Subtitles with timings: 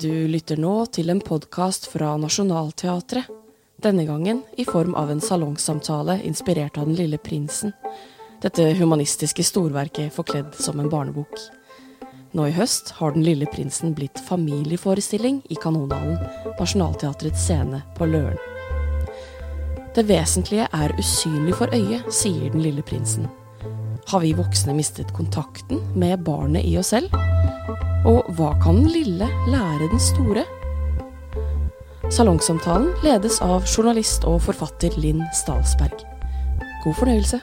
[0.00, 3.26] Du lytter nå til en podkast fra Nationaltheatret.
[3.84, 7.74] Denne gangen i form av en salongsamtale inspirert av Den lille prinsen.
[8.40, 11.34] Dette humanistiske storverket forkledd som en barnebok.
[12.32, 16.16] Nå i høst har Den lille prinsen blitt familieforestilling i Kanonhallen,
[16.56, 18.40] Nationaltheatrets scene på Løren.
[19.94, 23.28] Det vesentlige er usynlig for øyet, sier Den lille prinsen.
[24.08, 27.12] Har vi voksne mistet kontakten med barnet i oss selv?
[28.00, 30.46] Og hva kan den lille lære den store?
[32.08, 36.00] Salongsamtalen ledes av journalist og forfatter Linn Stalsberg.
[36.80, 37.40] God fornøyelse.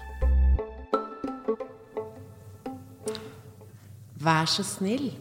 [4.18, 5.12] Vær så snill,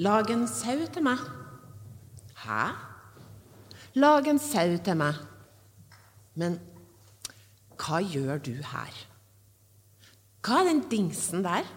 [0.00, 1.20] lag en sau til meg.
[2.46, 2.62] Hæ?
[4.00, 5.20] Lag en sau til meg.
[6.32, 6.56] Men
[7.76, 9.04] hva gjør du her?
[10.40, 11.68] Hva er den dingsen der?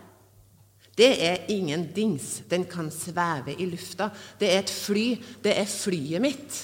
[0.97, 2.41] Det er ingen dings.
[2.51, 4.09] Den kan sveve i lufta.
[4.39, 5.05] Det er et fly.
[5.43, 6.59] Det er flyet mitt.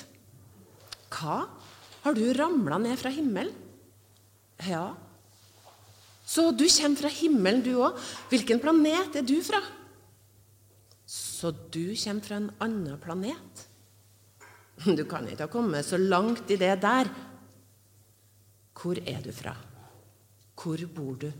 [1.14, 1.46] Hva?
[2.04, 3.56] Har du ramla ned fra himmelen?
[4.68, 4.92] Ja.
[6.28, 7.96] Så du kommer fra himmelen, du òg.
[8.32, 9.62] Hvilken planet er du fra?
[11.08, 13.64] Så du kommer fra en annen planet?
[14.84, 17.10] Du kan ikke ha kommet så langt i det der.
[18.78, 19.56] Hvor er du fra?
[20.58, 21.32] Hvor bor du?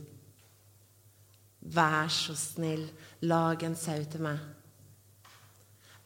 [1.68, 2.86] Vær så snill,
[3.28, 4.38] lag en sau til meg.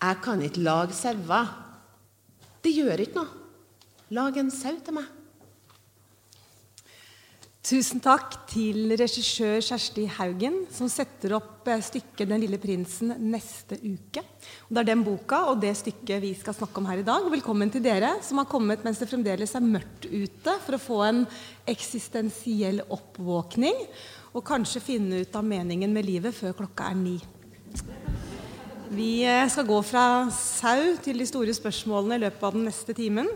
[0.02, 1.50] Jeg kan ikke lage sauer.
[2.62, 3.42] Det gjør ikke noe.
[4.12, 5.06] Lag en sau til meg.
[7.62, 13.76] Tusen takk til regissør Kjersti Haugen, som setter opp eh, stykket 'Den lille prinsen' neste
[13.78, 14.24] uke.
[14.66, 17.28] Det er den boka og det stykket vi skal snakke om her i dag.
[17.30, 20.98] Velkommen til dere som har kommet mens det fremdeles er mørkt ute, for å få
[21.06, 21.22] en
[21.70, 23.78] eksistensiell oppvåkning.
[24.34, 27.14] Og kanskje finne ut av meningen med livet før klokka er ni.
[28.90, 32.90] Vi eh, skal gå fra sau til de store spørsmålene i løpet av den neste
[32.90, 33.30] timen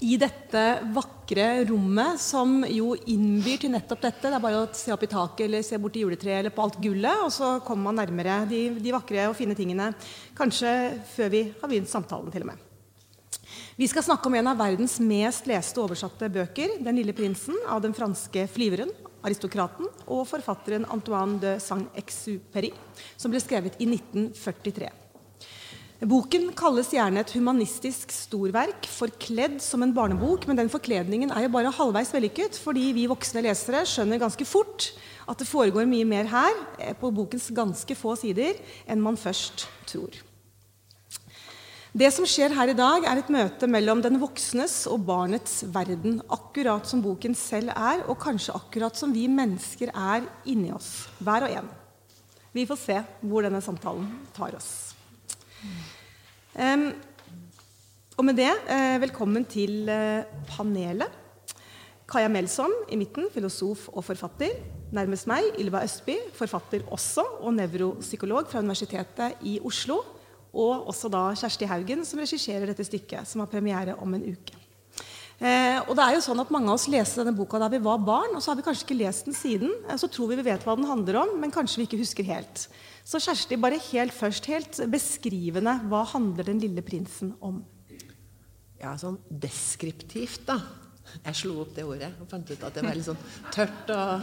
[0.00, 0.62] i dette
[0.94, 4.30] vakre rommet som jo innbyr til nettopp dette.
[4.30, 6.64] Det er bare å se opp i taket eller se bort i juletreet eller på
[6.64, 9.90] alt gullet, og så kommer man nærmere de, de, vakre og fine tingene.
[10.38, 10.72] Kanskje
[11.12, 12.66] før vi har begynt samtalen, til og med.
[13.76, 17.82] Vi skal snakke om en av verdens mest leste oversatte bøker, 'Den lille prinsen', av
[17.82, 18.92] den franske flyveren,
[19.24, 22.72] aristokraten og forfatteren Antoine de Saint-Exupéry,
[23.16, 24.99] som ble skrevet i 1943.
[26.00, 31.50] Boken kalles gjerne et humanistisk storverk, forkledd som en barnebok, men den forkledningen er jo
[31.52, 34.86] bare halvveis vellykket, fordi vi voksne lesere skjønner ganske fort
[35.28, 38.56] at det foregår mye mer her, eh, på bokens ganske få sider,
[38.88, 40.16] enn man først tror.
[41.92, 46.22] Det som skjer her i dag, er et møte mellom den voksnes og barnets verden,
[46.32, 51.44] akkurat som boken selv er, og kanskje akkurat som vi mennesker er inni oss, hver
[51.44, 51.68] og en.
[52.56, 54.89] Vi får se hvor denne samtalen tar oss.
[55.60, 56.90] Um,
[58.16, 61.08] og med det, eh, velkommen til eh, panelet.
[62.10, 64.56] Kaja Melsom i midten, filosof og forfatter.
[64.92, 70.00] Nærmest meg, Ylva Østby, forfatter også, og nevropsykolog fra Universitetet i Oslo.
[70.50, 74.58] Og også da Kjersti Haugen, som regisserer dette stykket, som har premiere om en uke.
[75.40, 77.80] Eh, og det er jo sånn at Mange av oss leste denne boka da vi
[77.80, 79.70] var barn, og så har vi kanskje ikke lest den siden.
[79.88, 82.26] Eh, så tror vi vi vet hva den handler om, men kanskje vi ikke husker
[82.28, 82.66] helt.
[83.10, 87.64] Så Kjersti, bare helt først, helt beskrivende, hva handler 'Den lille prinsen' om?
[88.78, 90.60] Ja, sånn deskriptivt, da.
[91.24, 93.18] Jeg slo opp det ordet og fant ut at det var litt sånn
[93.50, 94.22] tørt og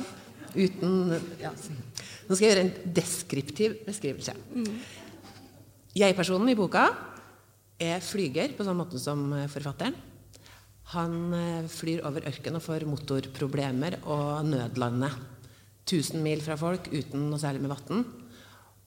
[0.56, 1.52] uten ja.
[1.52, 4.34] Nå skal jeg gjøre en deskriptiv beskrivelse.
[5.94, 6.88] Jeg-personen i boka
[7.78, 9.96] er flyger, på samme måte som forfatteren.
[10.96, 15.12] Han eh, flyr over ørkenen og får motorproblemer og nødlandet.
[15.84, 18.06] 1000 mil fra folk uten noe særlig med vann.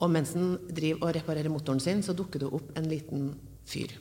[0.01, 3.33] Og mens han driver og reparerer motoren sin, så dukker det opp en liten
[3.69, 3.93] fyr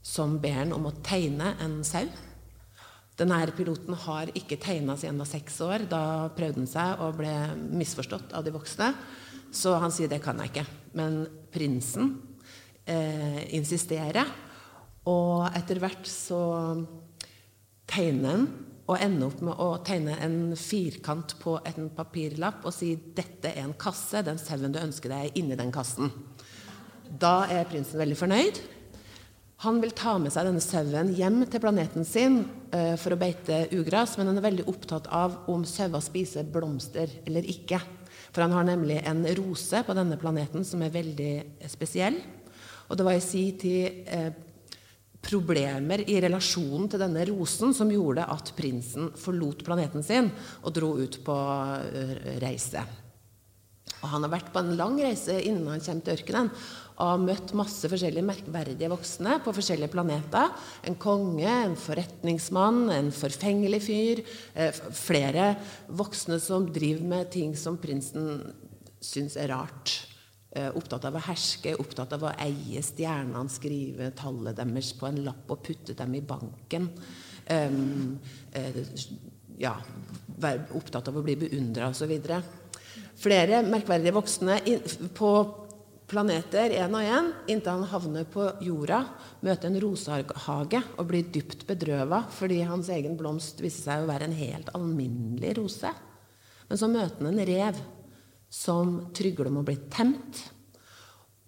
[0.00, 2.06] som ber han om å tegne en sau.
[3.20, 5.84] Denne piloten har ikke tegna siden han var seks år.
[5.90, 7.34] Da prøvde han seg og ble
[7.76, 8.94] misforstått av de voksne.
[9.52, 10.64] Så han sier det kan jeg ikke.
[10.96, 12.14] Men prinsen
[12.88, 14.30] eh, insisterer.
[15.10, 16.40] Og etter hvert så
[17.90, 18.48] tegner han
[18.90, 23.62] og ende opp med å tegne en firkant på en papirlapp og si 'dette er
[23.62, 26.10] en kasse, den sauen du ønsker deg, er inni den kassen'.
[27.06, 28.60] Da er prinsen veldig fornøyd.
[29.62, 32.42] Han vil ta med seg denne sauen hjem til planeten sin
[32.74, 37.10] uh, for å beite ugras, men han er veldig opptatt av om sauer spiser blomster
[37.26, 37.78] eller ikke.
[38.32, 41.34] For han har nemlig en rose på denne planeten som er veldig
[41.68, 42.16] spesiell.
[42.88, 44.30] Og det var i si tid uh,
[45.20, 50.30] problemer i relasjonen til denne rosen som gjorde at prinsen forlot planeten sin
[50.62, 51.36] og dro ut på
[51.92, 52.84] eh, reise.
[54.00, 56.52] Og han har vært på en lang reise innen han kommer til ørkenen
[57.00, 60.52] og har møtt masse forskjellige merkverdige voksne på forskjellige planeter.
[60.84, 64.20] En konge, en forretningsmann, en forfengelig fyr.
[64.52, 65.54] Eh, flere
[65.88, 68.52] voksne som driver med ting som prinsen
[69.00, 70.09] syns er rart.
[70.50, 75.20] Eh, opptatt av å herske, opptatt av å eie stjernene, skrive tallet deres på en
[75.28, 76.88] lapp og putte dem i banken.
[77.50, 78.16] Um,
[79.58, 79.76] ja,
[80.42, 82.16] være opptatt av å bli beundra osv.
[83.20, 84.58] Flere merkverdige voksne
[85.14, 85.30] på
[86.10, 89.04] planeter én og én inntil han havner på jorda,
[89.46, 94.26] møter en rosehage og blir dypt bedrøva fordi hans egen blomst viser seg å være
[94.26, 95.94] en helt alminnelig rose.
[96.66, 97.78] Men så møter han en rev
[98.50, 100.42] som trygler om å bli temt.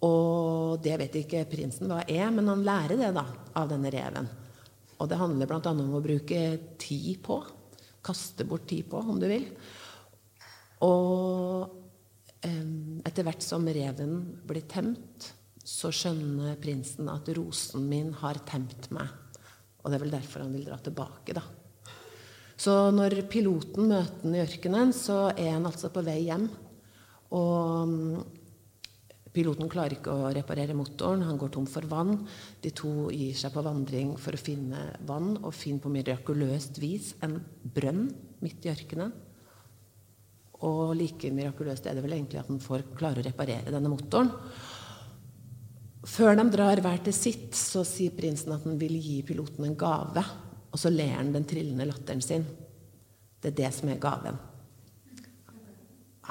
[0.03, 3.25] Og det vet ikke prinsen hva er, men han lærer det da,
[3.59, 4.27] av denne reven.
[4.99, 5.61] Og det handler bl.a.
[5.71, 6.41] om å bruke
[6.79, 7.39] tid på.
[8.03, 9.47] Kaste bort tid på, om du vil.
[10.83, 11.79] Og
[12.43, 14.17] etter hvert som reven
[14.47, 15.31] blir temt,
[15.63, 19.07] så skjønner prinsen at rosen min har temt meg.
[19.83, 21.43] Og det er vel derfor han vil dra tilbake, da.
[22.59, 26.49] Så når piloten møter han i ørkenen, så er han altså på vei hjem.
[27.33, 28.23] Og
[29.33, 32.19] piloten klarer ikke å reparere motoren, han går tom for vann.
[32.61, 37.13] De to gir seg på vandring for å finne vann, og finner på mirakuløst vis
[37.25, 37.39] en
[37.73, 38.05] brønn
[38.43, 39.15] midt i ørkenen.
[40.63, 44.31] Og like mirakuløst er det vel egentlig at han får klare å reparere denne motoren.
[46.03, 49.77] Før de drar hver til sitt, så sier prinsen at han vil gi piloten en
[49.79, 50.23] gave.
[50.73, 52.45] Og så ler han den trillende latteren sin.
[53.39, 54.39] Det er det som er gaven.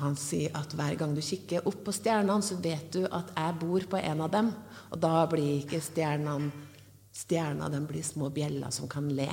[0.00, 3.56] Han sier at hver gang du kikker opp på stjernene, så vet du at jeg
[3.60, 4.52] bor på en av dem.
[4.88, 6.52] Og da blir ikke stjernene
[7.12, 9.28] stjerner, de blir små bjeller som kan le.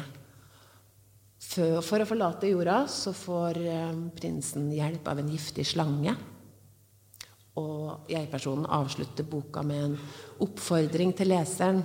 [1.40, 6.18] For å forlate jorda så får eh, prinsen hjelp av en giftig slange.
[7.60, 9.98] Og jeg-personen avslutter boka med en
[10.44, 11.82] oppfordring til leseren.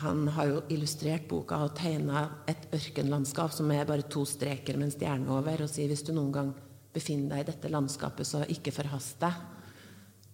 [0.00, 4.88] Han har jo illustrert boka og tegna et ørkenlandskap som er bare to streker med
[4.88, 6.54] en stjerne over, og sier hvis du noen gang
[6.94, 9.40] befinner deg i dette landskapet, så ikke forhast deg.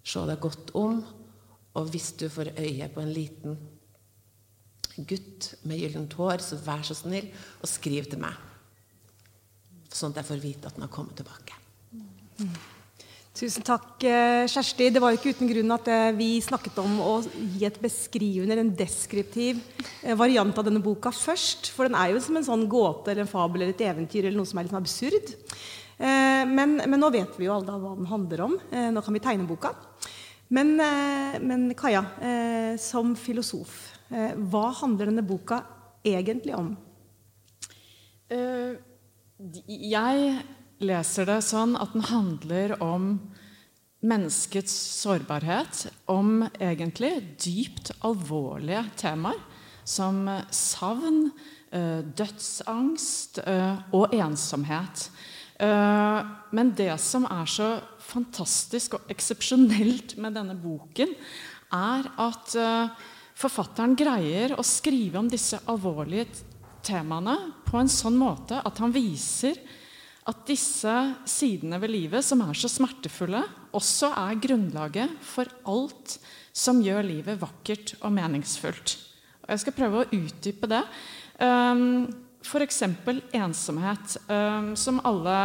[0.07, 1.01] Se deg godt om,
[1.77, 3.59] og hvis du får øye på en liten
[4.97, 7.29] gutt med gyllent hår, så vær så snill
[7.61, 8.39] og skriv til meg.
[9.93, 11.57] Sånn at jeg får vite at den har kommet tilbake.
[13.37, 14.89] Tusen takk, eh, Kjersti.
[14.89, 18.57] Det var jo ikke uten grunn at eh, vi snakket om å gi et beskrivende,
[18.57, 19.61] en deskriptiv
[20.01, 21.69] eh, variant av denne boka først.
[21.77, 24.41] For den er jo som en sånn gåte eller en fabel eller et eventyr eller
[24.41, 25.35] noe som er litt sånn absurd.
[25.97, 28.57] Men, men, nå vet vi jo alle hva den handler om.
[28.93, 29.71] Nå kan vi tegne boka.
[30.53, 32.03] Men, men Kaja,
[32.79, 33.79] som filosof,
[34.11, 35.63] Eh, hva handler denne boka
[36.07, 36.75] egentlig om?
[38.31, 38.79] Eh,
[39.67, 40.37] jeg
[40.87, 43.17] leser det sånn at den handler om
[44.07, 45.89] menneskets sårbarhet.
[46.13, 47.13] Om egentlig
[47.43, 49.43] dypt alvorlige temaer
[49.87, 51.33] som savn,
[51.73, 53.41] eh, dødsangst
[53.93, 55.11] og ensomhet.
[55.57, 57.69] Men det som er så
[58.05, 61.15] fantastisk og eksepsjonelt med denne boken,
[61.73, 62.57] er at
[63.37, 66.31] Forfatteren greier å skrive om disse alvorlige
[66.87, 67.35] temaene
[67.67, 69.59] på en sånn måte at han viser
[70.27, 70.95] at disse
[71.29, 73.45] sidene ved livet, som er så smertefulle,
[73.77, 76.17] også er grunnlaget for alt
[76.57, 78.97] som gjør livet vakkert og meningsfullt.
[79.47, 80.81] Jeg skal prøve å utdype det.
[81.39, 82.09] Um,
[82.47, 82.83] F.eks.
[83.35, 85.39] ensomhet, um, som alle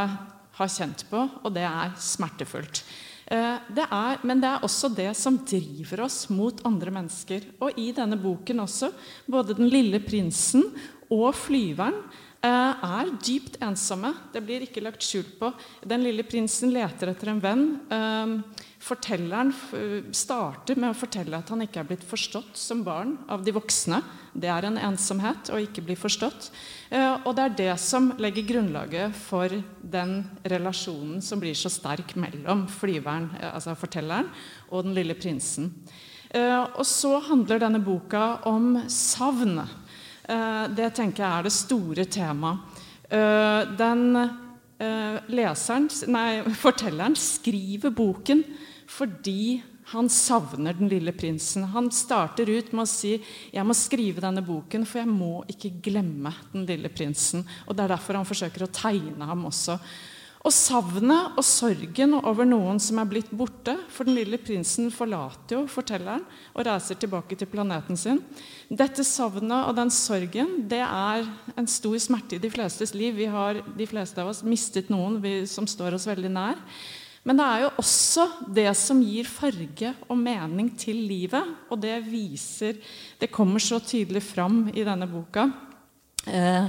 [0.58, 2.84] har kjent på, og det er smertefullt.
[3.31, 7.48] Eh, det er, men det er også det som driver oss mot andre mennesker.
[7.63, 8.91] Og i denne boken også,
[9.25, 10.67] både 'Den lille prinsen'
[11.10, 12.03] og 'Flyveren'
[12.43, 14.13] eh, er dypt ensomme.
[14.34, 15.53] Det blir ikke lagt skjul på.
[15.88, 18.43] Den lille prinsen leter etter en venn.
[18.82, 19.52] Fortelleren
[20.16, 24.00] starter med å fortelle at han ikke er blitt forstått som barn av de voksne.
[24.34, 26.48] Det er en ensomhet å ikke bli forstått.
[26.90, 32.16] Eh, og det er det som legger grunnlaget for den relasjonen som blir så sterk
[32.18, 34.32] mellom flyveren, eh, altså fortelleren,
[34.72, 35.70] og den lille prinsen.
[36.32, 39.62] Eh, og så handler denne boka om savn.
[40.72, 42.60] Det tenker jeg er det store temaet.
[45.28, 48.46] Leseren, nei, fortelleren skriver boken
[48.91, 51.65] fordi han savner den lille prinsen.
[51.74, 53.17] Han starter ut med å si
[53.51, 57.43] jeg må skrive denne boken, for jeg må ikke glemme den lille prinsen.
[57.67, 59.79] Og Det er derfor han forsøker å tegne ham også.
[60.41, 65.60] Og savnet og sorgen over noen som er blitt borte For den lille prinsen forlater
[65.60, 66.24] jo fortelleren
[66.55, 68.24] og reiser tilbake til planeten sin.
[68.65, 73.13] Dette savnet og den sorgen det er en stor smerte i de flestes liv.
[73.19, 76.57] Vi har de fleste av oss mistet noen vi, som står oss veldig nær.
[77.24, 81.51] Men det er jo også det som gir farge og mening til livet.
[81.70, 82.80] Og det viser
[83.20, 85.46] Det kommer så tydelig fram i denne boka.
[86.25, 86.68] Eh,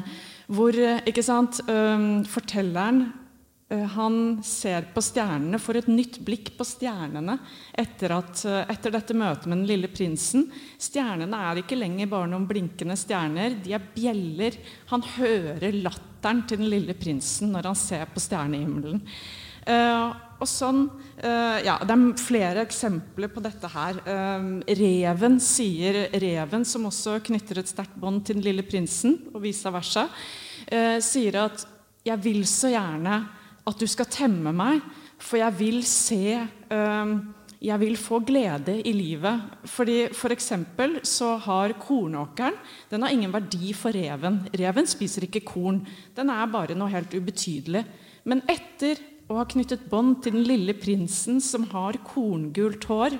[0.52, 3.06] hvor ikke sant, eh, fortelleren
[3.73, 7.38] Eh, han ser på stjernene, får et nytt blikk på stjernene
[7.78, 10.50] etter, at, eh, etter, dette møtet med den lille prinsen.
[10.78, 13.56] Stjernene er ikke lenger bare noen blinkende stjerner.
[13.64, 14.59] De er bjeller.
[14.92, 19.00] Han hører latteren til den lille prinsen når han ser på stjernehimmelen.
[19.62, 20.11] Uh,
[20.42, 20.88] og sånn,
[21.23, 24.00] uh, ja, Det er flere eksempler på dette her.
[24.02, 29.45] Uh, reven sier reven, som også knytter et sterkt bånd til den lille prinsen, og
[29.45, 30.09] vice versa,
[31.02, 31.66] sier at
[32.07, 33.26] 'jeg vil så gjerne'
[33.66, 34.81] at du skal temme meg,
[35.19, 36.38] for jeg vil se
[37.62, 39.40] Jeg vil få glede i livet.
[39.64, 40.35] Fordi For
[41.04, 42.54] så har kornåkeren
[42.90, 44.49] den har ingen verdi for reven.
[44.52, 45.87] Reven spiser ikke korn.
[46.16, 47.85] Den er bare noe helt ubetydelig.
[48.25, 48.99] Men etter
[49.32, 53.18] å har knyttet bånd til den lille prinsen som har korngult hår,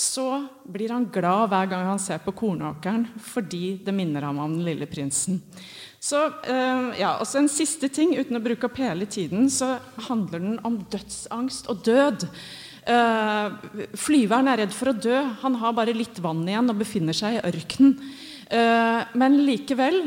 [0.00, 4.54] så blir han glad hver gang han ser på kornåkeren, fordi det minner ham om
[4.54, 5.42] den lille prinsen.
[6.00, 6.16] Så,
[6.96, 9.74] ja, og så En siste ting, uten å bruke opp hele tiden, så
[10.08, 12.24] handler den om dødsangst og død.
[12.88, 13.52] Uh,
[13.92, 15.18] flyveren er redd for å dø.
[15.42, 17.98] Han har bare litt vann igjen og befinner seg i ørkenen.
[18.50, 20.00] Uh, men likevel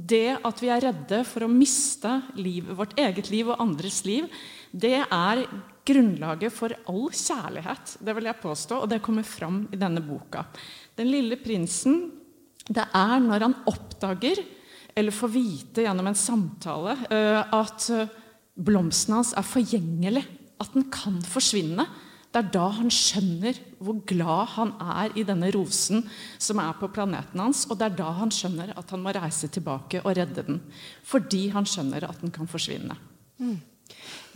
[0.00, 4.28] Det at vi er redde for å miste livet, vårt eget liv og andres liv,
[4.70, 5.42] det er
[5.86, 7.96] grunnlaget for all kjærlighet.
[8.00, 10.44] Det vil jeg påstå, og det kommer fram i denne boka.
[10.96, 12.04] Den lille prinsen,
[12.70, 14.42] det er når han oppdager
[14.94, 18.10] eller får vite gjennom en samtale uh, at uh,
[18.60, 20.22] blomsten hans er forgjengelig,
[20.60, 21.86] at den kan forsvinne.
[22.30, 26.04] Det er da han skjønner hvor glad han er i denne rosen
[26.38, 27.64] som er på planeten hans.
[27.66, 30.60] Og det er da han skjønner at han må reise tilbake og redde den.
[31.02, 32.94] Fordi han skjønner at den kan forsvinne.
[33.42, 33.58] Mm.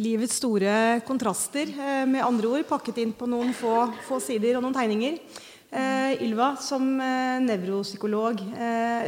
[0.02, 4.64] Livets store kontraster, eh, med andre ord, pakket inn på noen få, få sider og
[4.64, 5.20] noen tegninger.
[5.74, 9.06] Eh, Ylva, som eh, nevropsykolog, eh,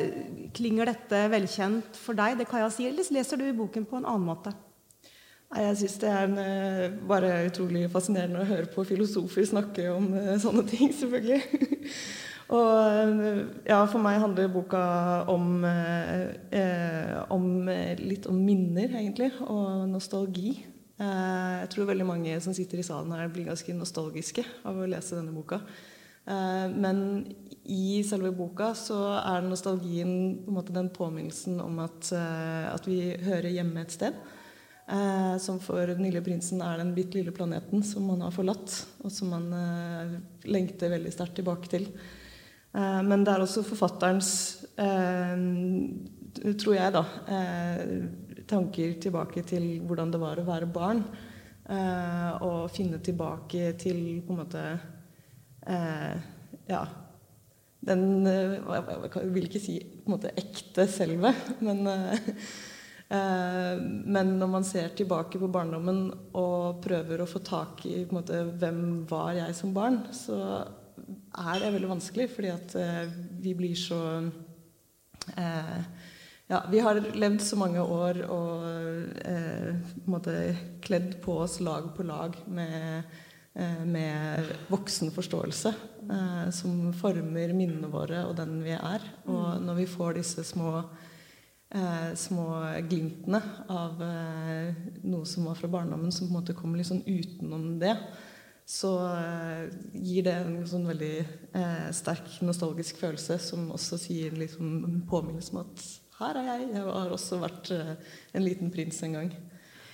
[0.54, 2.40] klinger dette velkjent for deg?
[2.40, 4.54] Det kan jeg si, Eller leser du boken på en annen måte?
[5.54, 10.08] Jeg syns det er en, eh, bare utrolig fascinerende å høre på filosofer snakke om
[10.16, 11.60] uh, sånne ting, selvfølgelig.
[12.56, 12.72] og
[13.12, 14.82] uh, ja, for meg handler boka
[15.30, 15.62] om,
[17.36, 17.46] om
[18.02, 20.56] litt om minner, egentlig, og nostalgi.
[20.98, 25.18] jeg tror veldig mange som sitter i salen her, blir ganske nostalgiske av å lese
[25.18, 25.62] denne boka.
[26.26, 26.98] Eh, men
[27.70, 30.10] i selve boka så er nostalgien
[30.42, 34.16] på en måte den påminnelsen om at, eh, at vi hører hjemme et sted.
[34.86, 38.76] Eh, som for den lille prinsen er den bitte lille planeten som man har forlatt,
[39.02, 39.50] og som man
[40.46, 41.88] lengter veldig sterkt tilbake til.
[42.76, 44.30] men det er også forfatterens,
[46.60, 47.02] tror jeg, da,
[48.46, 51.00] tanker tilbake til hvordan det var å være barn.
[52.44, 54.62] og finne tilbake til på en måte
[55.66, 56.16] eh,
[56.68, 56.86] Ja.
[57.86, 58.56] Den eh,
[59.14, 62.48] Jeg vil ikke si på en måte ekte selve, men eh, eh,
[63.08, 69.04] men når man ser tilbake på barndommen og prøver å få tak i måte, hvem
[69.06, 70.38] var jeg som barn, så
[71.36, 73.04] er det veldig vanskelig, fordi at eh,
[73.44, 74.00] vi blir så
[75.36, 75.78] eh,
[76.50, 78.66] ja, Vi har levd så mange år og
[79.22, 80.34] eh, måte
[80.82, 83.06] kledd på oss lag på lag med
[83.56, 85.70] Eh, med voksen forståelse
[86.12, 89.04] eh, som former minnene våre og den vi er.
[89.25, 89.62] Og mm.
[89.64, 91.05] når vi får disse små, eh,
[92.16, 92.46] små
[92.87, 93.40] glimtene
[93.73, 97.80] av eh, noe som var fra barndommen, som på en måte kommer litt sånn utenom
[97.80, 97.96] det,
[98.66, 104.78] så eh, gir det en sånn veldig eh, sterk nostalgisk følelse, som også sier liksom
[104.87, 105.85] en påminnelse om at
[106.20, 106.70] her er jeg.
[106.73, 109.35] Jeg har også vært en liten prins en gang.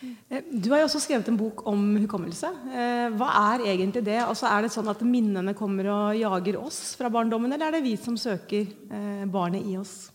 [0.03, 2.51] Eh, du har jo også skrevet en bok om hukommelse.
[2.73, 4.19] Eh, hva er egentlig det?
[4.25, 7.87] Altså, er det sånn at minnene kommer og jager oss fra barndommen, eller er det
[7.87, 10.11] vi som søker eh, barnet i oss?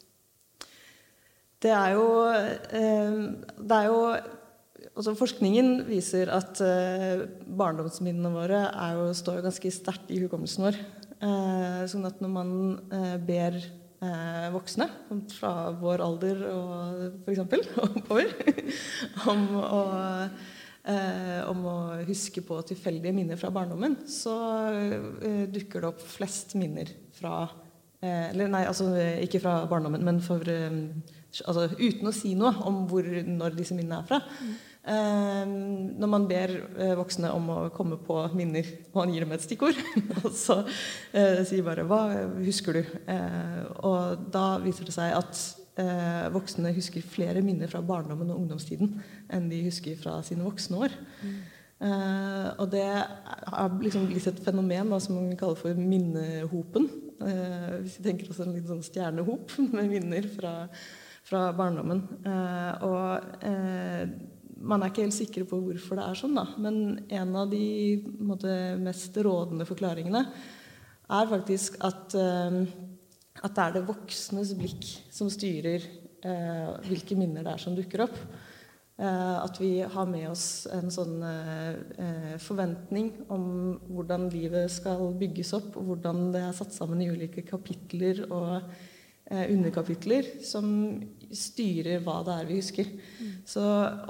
[1.64, 2.08] Det er jo,
[3.58, 4.02] det er jo
[4.98, 6.62] altså Forskningen viser at
[7.58, 8.60] barndomsminnene våre
[8.94, 10.78] jo, står ganske sterkt i hukommelsen vår.
[11.90, 12.52] Sånn at når man
[13.26, 13.58] ber
[14.04, 14.88] eh, voksne
[15.34, 17.70] fra vår alder og f.eks.
[17.88, 18.34] oppover
[19.32, 19.84] om å,
[20.92, 24.36] eh, om å huske på tilfeldige minner fra barndommen, så
[24.74, 27.48] eh, dukker det opp flest minner fra
[28.02, 28.92] eh, Eller nei, altså
[29.24, 30.82] ikke fra barndommen, men for, eh,
[31.46, 34.22] altså, uten å si noe om hvor, når disse minnene er fra.
[34.42, 34.56] Mm.
[34.88, 35.54] Eh,
[36.00, 39.44] når man ber eh, voksne om å komme på minner, og han gir dem et
[39.44, 39.80] stikkord,
[40.46, 40.62] så
[41.12, 42.02] eh, sier bare 'Hva
[42.40, 42.98] husker du?'
[43.88, 45.46] og da viser det seg at
[46.34, 48.96] voksne husker flere minner fra barndommen og ungdomstiden
[49.30, 50.96] enn de husker fra sine voksne år.
[51.22, 51.36] Mm.
[51.78, 56.88] Eh, og det har liksom blitt et fenomen da, som man kaller for minnehopen.
[57.22, 60.56] Eh, hvis vi tenker oss en liten sånn stjernehop med minner fra,
[61.28, 62.02] fra barndommen.
[62.24, 64.08] Eh, og eh,
[64.58, 66.48] man er ikke helt sikre på hvorfor det er sånn, da.
[66.62, 66.80] Men
[67.14, 67.68] en av de
[68.24, 70.24] måte, mest rådende forklaringene
[71.08, 72.60] er faktisk at, eh,
[73.44, 75.86] at det er det voksnes blikk som styrer
[76.26, 78.18] eh, hvilke minner det er som dukker opp.
[78.98, 85.54] Eh, at vi har med oss en sånn eh, forventning om hvordan livet skal bygges
[85.60, 88.62] opp, og hvordan det er satt sammen i ulike kapitler og
[89.28, 90.68] underkapitler som
[91.36, 92.92] styrer hva det er vi husker.
[93.48, 93.64] Så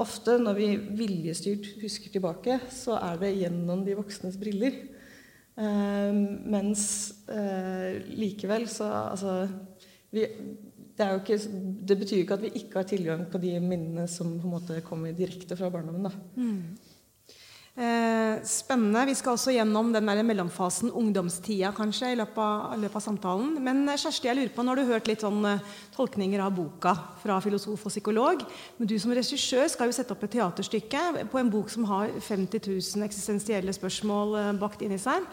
[0.03, 0.69] ofte når vi
[1.00, 4.83] viljestyrt husker tilbake, så er det gjennom de voksnes briller.
[5.57, 6.83] mens
[8.13, 9.47] likevel så altså
[10.13, 10.27] vi,
[10.97, 11.38] det, ikke,
[11.88, 14.81] det, betyr ikke at vi ikke har tilgang på de minnene som på en måte
[14.86, 16.13] kommer direkte fra barndommen.
[16.36, 16.77] Mm.
[17.77, 19.03] Eh, spennende.
[19.05, 23.51] Vi skal også gjennom den der mellomfasen, ungdomstida, kanskje, i løpet av, løpet av samtalen.
[23.62, 25.62] Men eh, Kjersti, jeg lurer på, nå har du hørt litt sånn uh,
[25.93, 28.41] tolkninger av boka fra filosof og psykolog.
[28.79, 32.10] Men du som regissør skal jo sette opp et teaterstykke på en bok som har
[32.17, 35.29] 50 000 eksistensielle spørsmål bakt inn i seg.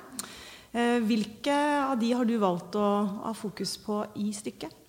[1.08, 1.54] Hvilke
[1.86, 2.86] av de har du valgt å
[3.24, 4.82] ha fokus på i stykket?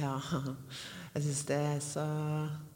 [0.00, 0.16] Ja,
[1.14, 2.71] jeg syns det er så eh,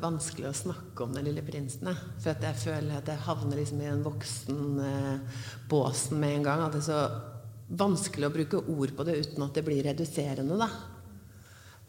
[0.00, 1.88] vanskelig å snakke om Den lille prinsen.
[2.22, 6.60] For jeg føler at jeg havner liksom i den voksen-båsen med en gang.
[6.64, 7.02] At det er så
[7.80, 10.54] vanskelig å bruke ord på det uten at det blir reduserende.
[10.58, 10.68] da.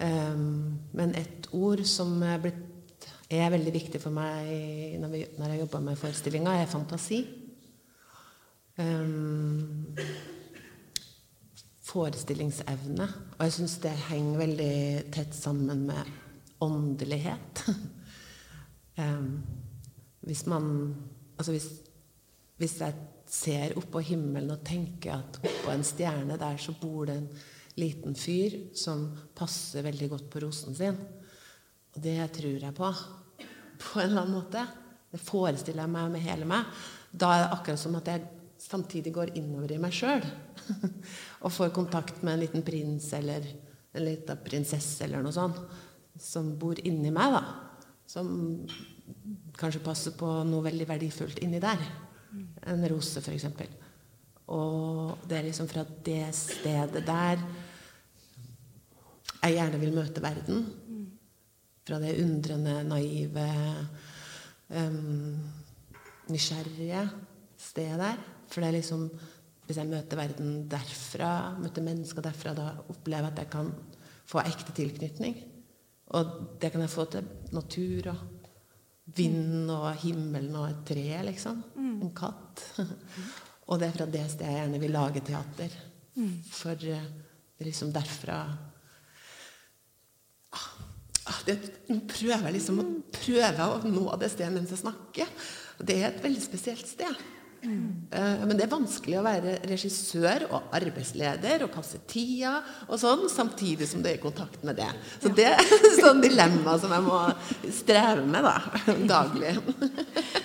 [0.02, 5.54] Um, men et ord som er, blitt, er, veldig viktig for meg når, vi, når
[5.54, 7.20] jeg jobber med forestillinga, er fantasi.
[8.82, 9.94] Um,
[11.92, 13.08] forestillingsevne.
[13.38, 14.76] Og jeg syns det henger veldig
[15.14, 16.04] tett sammen med
[16.62, 17.66] åndelighet.
[20.28, 20.68] hvis man
[21.42, 21.70] Altså hvis,
[22.62, 22.94] hvis jeg
[23.26, 27.30] ser oppå himmelen og tenker at oppå en stjerne der så bor det en
[27.80, 31.00] liten fyr som passer veldig godt på rosen sin.
[31.96, 32.92] Og det tror jeg på.
[33.82, 34.66] På en eller annen måte.
[35.12, 36.70] Det forestiller jeg meg med hele meg.
[37.10, 38.28] Da er det akkurat som at jeg
[38.62, 40.22] samtidig går innover i meg sjøl.
[41.44, 43.48] og får kontakt med en liten prins eller
[43.92, 45.58] en liten prinsesse eller noe sånt
[46.20, 47.42] som bor inni meg, da.
[48.10, 48.28] Som
[49.58, 51.82] kanskje passer på noe veldig verdifullt inni der.
[52.72, 53.48] En rose, f.eks.
[54.52, 57.44] Og det er liksom fra det stedet der
[59.42, 60.66] jeg gjerne vil møte verden.
[61.88, 63.48] Fra det undrende, naive,
[64.70, 65.38] um,
[66.30, 67.06] nysgjerrige
[67.58, 68.26] stedet der.
[68.52, 69.08] For det er liksom
[69.72, 73.70] hvis jeg møter verden derfra, møter mennesker derfra, da opplever jeg at jeg kan
[74.28, 75.38] få ekte tilknytning.
[76.12, 78.24] Og det kan jeg få til natur og
[79.16, 81.62] vind og himmelen og et tre, liksom.
[81.76, 81.96] Mm.
[82.06, 82.64] En katt.
[83.70, 85.78] og det er fra det stedet jeg gjerne vil lage teater.
[86.20, 86.36] Mm.
[86.52, 88.40] For det er liksom derfra
[90.52, 90.70] ah,
[91.32, 91.56] ah, det,
[91.88, 95.32] Nå prøver jeg liksom å prøve å nå det stedet mens jeg snakker.
[95.80, 97.24] Og Det er et veldig spesielt sted.
[97.62, 98.10] Mm.
[98.12, 102.56] Men det er vanskelig å være regissør og arbeidsleder og passe tida
[102.88, 104.90] og sånn, samtidig som du er i kontakt med det.
[105.22, 107.22] Så det er et sånn dilemma som jeg må
[107.70, 108.58] streve med da,
[109.14, 109.56] daglig.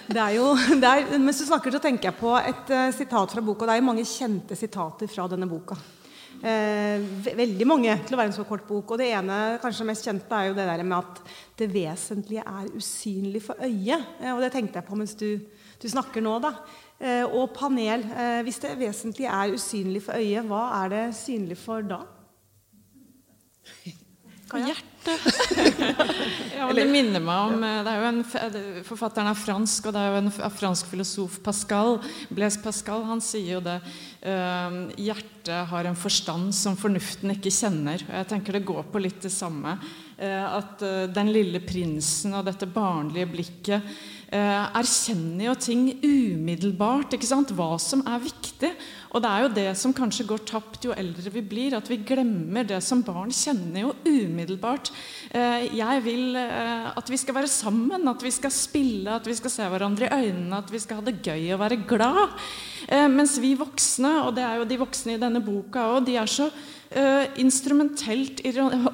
[0.06, 0.52] Det er jo,
[0.82, 3.66] det er, mens du snakker, så tenker jeg på et uh, sitat fra boka.
[3.66, 5.78] Det er jo mange kjente sitater fra denne boka.
[6.44, 7.00] Eh,
[7.32, 8.92] veldig mange til å være en så kort bok.
[8.92, 11.20] Og det ene, kanskje mest kjente, er jo det der med at
[11.58, 14.10] det vesentlige er usynlig for øyet.
[14.20, 15.30] Eh, og det tenkte jeg på mens du,
[15.80, 16.36] du snakker nå.
[16.44, 16.52] da.
[16.96, 18.06] Eh, og panel.
[18.08, 22.00] Eh, hvis det vesentlige er usynlig for øyet, hva er det synlig for da?
[24.46, 24.86] Hjertet.
[26.56, 28.22] ja, det minner meg om eh, det er jo en,
[28.86, 31.98] Forfatteren er fransk, og det er jo en fransk filosof, Pascal.
[32.30, 33.76] Blaise Pascal han sier jo det.
[34.96, 38.00] Hjertet har en forstand som fornuften ikke kjenner.
[38.08, 39.76] og Jeg tenker det går på litt det samme.
[40.16, 40.80] At
[41.12, 43.98] den lille prinsen og dette barnlige blikket
[44.30, 47.14] erkjenner jo ting umiddelbart.
[47.14, 47.52] ikke sant?
[47.54, 48.72] Hva som er viktig.
[49.14, 51.76] Og det er jo det som kanskje går tapt jo eldre vi blir.
[51.78, 54.90] At vi glemmer det som barn kjenner jo umiddelbart.
[55.30, 59.36] Eh, jeg vil eh, at vi skal være sammen, at vi skal spille, at vi
[59.38, 62.36] skal se hverandre i øynene, at vi skal ha det gøy og være glad.
[63.10, 66.28] Mens vi voksne, og det er jo de voksne i denne boka òg, de er
[66.30, 66.46] så
[66.94, 68.42] uh, instrumentelt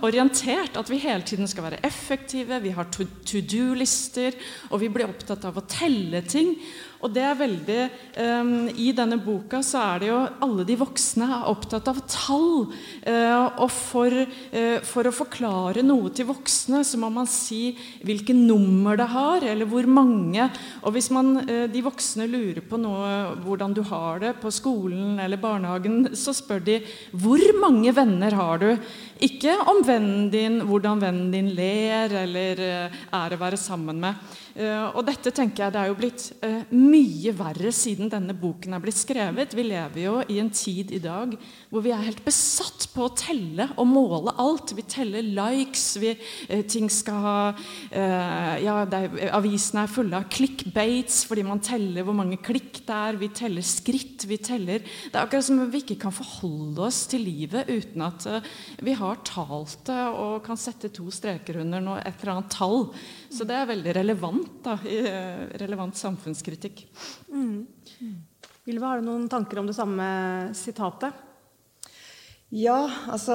[0.02, 0.76] orientert.
[0.76, 4.36] At vi hele tiden skal være effektive, vi har to, do-lister,
[4.70, 6.56] og vi blir opptatt av å telle ting.
[7.02, 7.78] Og det er veldig
[8.22, 12.68] um, I denne boka så er det jo alle de voksne er opptatt av tall.
[13.02, 17.72] Uh, og for, uh, for, å forklare noe til voksne, så må man si
[18.06, 20.46] hvilke nummer det har, eller hvor mange.
[20.86, 23.10] Og hvis man, uh, de voksne lurer på noe,
[23.42, 26.78] hvordan du har det på skolen eller barnehagen, så spør de
[27.10, 28.70] hvor mange venner har du?
[29.22, 34.38] Ikke om vennen din, hvordan vennen din ler eller er å være sammen med.
[34.52, 38.76] Eh, og dette tenker jeg det er jo blitt uh, mye verre siden denne boken
[38.76, 39.54] er blitt skrevet.
[39.56, 41.32] Vi lever jo i en tid i dag
[41.70, 44.74] hvor vi er helt besatt på å telle og måle alt.
[44.76, 46.12] Vi teller likes, vi,
[46.50, 47.38] uh, ting skal ha
[47.92, 53.18] ja, er, Avisene er fulle av clickbates fordi man teller hvor mange klikk det er.
[53.20, 54.26] Vi teller skritt.
[54.28, 58.26] vi teller Det er akkurat som vi ikke kan forholde oss til livet uten at
[58.82, 62.88] vi har talt det og kan sette to streker under noe, et eller annet tall.
[63.32, 66.86] Så det er veldig relevant relevant, da, i eh, relevant samfunnskritikk.
[67.30, 67.66] Mm.
[68.66, 71.12] Ylva, har du noen tanker om det samme sitatet?
[72.52, 73.32] Ja, altså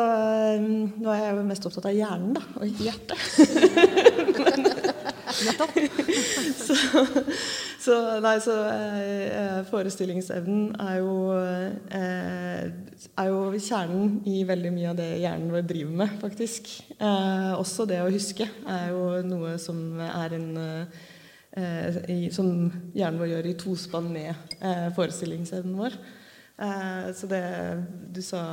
[0.61, 3.17] Nå er jeg jo mest opptatt av hjernen, da, og hjertet.
[5.45, 5.75] Nettopp.
[6.67, 6.75] så,
[7.79, 11.15] så, nei, så eh, forestillingsevnen er jo,
[11.93, 12.63] eh,
[13.21, 16.71] er jo kjernen i veldig mye av det hjernen vår driver med, faktisk.
[16.97, 21.03] Eh, også det å huske er jo noe som er en eh,
[22.13, 25.95] i, Som hjernen vår gjør i tospann med eh, forestillingsevnen vår.
[26.57, 27.45] Eh, så det
[28.13, 28.43] du sa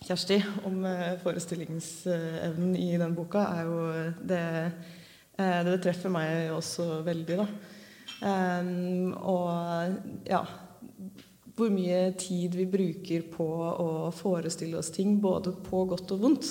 [0.00, 0.80] Kjersti, om
[1.20, 3.80] forestillingsevnen i den boka, er jo
[4.24, 4.44] det
[5.40, 7.46] Det treffer meg også veldig, da.
[8.20, 10.42] Um, og ja
[11.56, 16.50] Hvor mye tid vi bruker på å forestille oss ting, både på godt og vondt.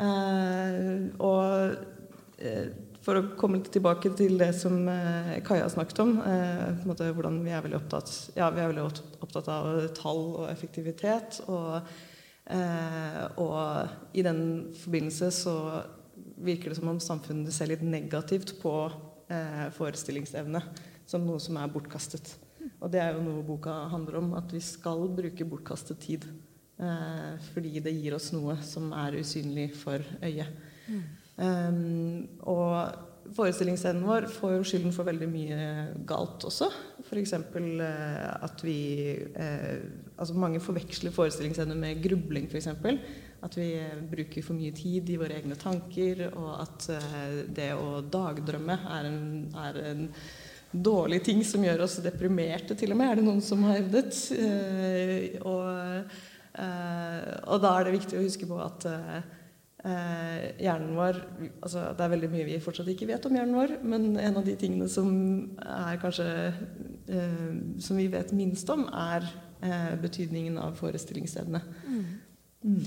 [0.00, 1.76] Uh, og
[3.04, 4.88] for å komme litt tilbake til det som
[5.46, 6.16] Kaja snakket om,
[6.84, 8.84] hvordan vi er veldig opptatt, ja, vi er veldig
[9.24, 11.38] opptatt av tall og effektivitet.
[11.46, 11.86] Og,
[12.46, 14.40] og i den
[14.78, 15.54] forbindelse så
[16.36, 18.72] virker det som om samfunnet ser litt negativt på
[19.32, 20.60] eh, forestillingsevne
[21.08, 22.34] som noe som er bortkastet.
[22.82, 26.26] Og det er jo noe boka handler om, at vi skal bruke bortkastet tid.
[26.76, 30.50] Eh, fordi det gir oss noe som er usynlig for øyet.
[30.86, 31.04] Mm.
[31.36, 35.62] Um, og forestillingsevnen vår får jo skylden for veldig mye
[36.08, 36.68] galt også.
[37.04, 37.32] F.eks.
[37.32, 38.78] Eh, at vi
[39.16, 39.80] eh,
[40.16, 42.70] Altså mange forveksler forestillingsevne med grubling, f.eks.
[43.44, 43.68] At vi
[44.10, 49.08] bruker for mye tid i våre egne tanker, og at eh, det å dagdrømme er
[49.10, 49.20] en,
[49.60, 50.06] er en
[50.72, 54.16] dårlig ting som gjør oss deprimerte, til og med, er det noen som har hevdet.
[54.40, 56.16] Eh, og,
[56.64, 58.88] eh, og, da er det viktig å huske på at
[59.86, 61.18] hjernen vår
[61.62, 64.42] altså Det er veldig mye vi fortsatt ikke vet om hjernen vår, men en av
[64.42, 65.12] de tingene som
[65.62, 66.26] er kanskje
[67.84, 69.28] Som vi vet minst om, er
[70.02, 71.62] betydningen av forestillingsevne.
[71.86, 72.02] Mm.
[72.66, 72.82] Mm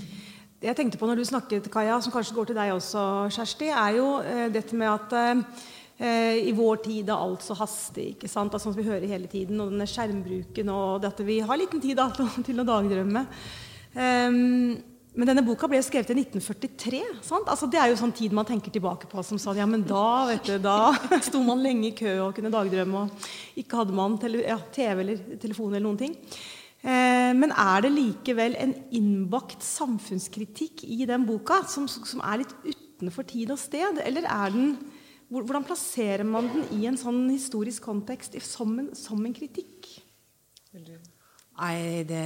[0.60, 3.02] jeg tenkte på når du snakket, Kaja, som kanskje går til deg også,
[3.32, 8.14] Kjersti, er jo eh, dette med at eh, i vår tid er alt så hastig,
[8.16, 8.54] ikke sant?
[8.54, 9.60] Altså, som vi hører hele tiden.
[9.60, 12.10] Og denne skjermbruken og det at vi har liten tid da,
[12.48, 13.26] til å dagdrømme.
[13.96, 14.78] Um,
[15.20, 17.02] men denne boka ble skrevet i 1943.
[17.26, 17.48] sant?
[17.52, 20.30] Altså, det er jo sånn tid man tenker tilbake på som sa ja, men da
[20.30, 20.94] vet du, da
[21.28, 25.04] sto man lenge i kø og kunne dagdrømme, og ikke hadde man tele ja, TV
[25.04, 26.16] eller telefon eller noen ting.
[26.80, 32.56] Eh, men er det likevel en innbakt samfunnskritikk i den boka som, som, er litt
[32.64, 34.00] utenfor tid og sted?
[34.06, 34.78] Eller er den
[35.30, 40.02] Hvordan plasserer man den i en sånn historisk kontekst som en, som en kritikk?
[40.74, 42.26] Nei, det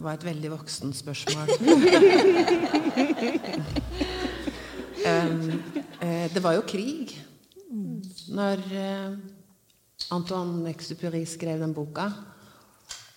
[0.00, 1.52] var et veldig voksen spørsmål.
[5.04, 5.52] um,
[6.32, 7.12] det var jo krig
[8.32, 9.20] når uh,
[10.16, 12.08] Antoine Exupéry skrev den boka.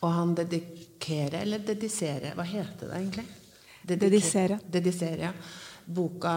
[0.04, 3.28] Og han dedikerer, eller dediserer Hva heter det egentlig?
[3.84, 4.60] Dedisere.
[4.72, 5.34] Dedisere, ja.
[5.84, 6.36] Boka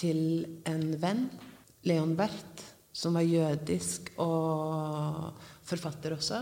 [0.00, 0.22] til
[0.66, 1.28] en venn,
[1.86, 6.40] Leon Berth, som var jødisk og forfatter også.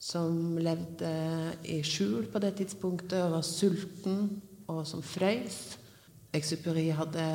[0.00, 1.10] Som levde
[1.68, 4.22] i skjul på det tidspunktet og var sulten,
[4.70, 5.76] og som frøys.
[6.32, 7.26] Exuperi hadde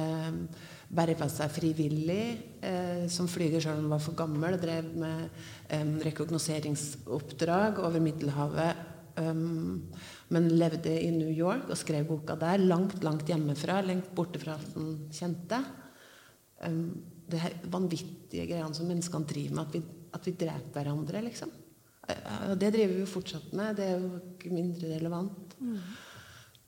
[0.96, 2.24] verva seg frivillig
[2.66, 4.58] eh, som flyger selv om han var for gammel.
[4.62, 5.26] Drev med
[5.70, 8.92] eh, rekognoseringsoppdrag over Middelhavet.
[9.16, 9.94] Um,
[10.36, 12.64] men levde i New York og skrev boka der.
[12.64, 13.82] Langt, langt hjemmefra.
[13.86, 15.62] Lengt borte fra alt han kjente.
[16.66, 16.90] Um,
[17.26, 19.70] det her vanvittige greiene som menneskene driver med.
[19.70, 21.54] At vi, at vi dreper hverandre, liksom.
[22.06, 23.80] Og det driver vi jo fortsatt med.
[23.80, 25.56] Det er jo ikke mindre relevant.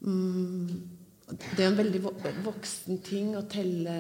[0.02, 0.97] Mm.
[1.28, 2.02] Det er en veldig
[2.46, 3.96] voksen ting å telle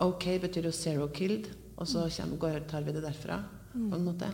[0.00, 4.30] OK betyr jo 'zero killed', og så kommer, tar vi det derfra, på en måte.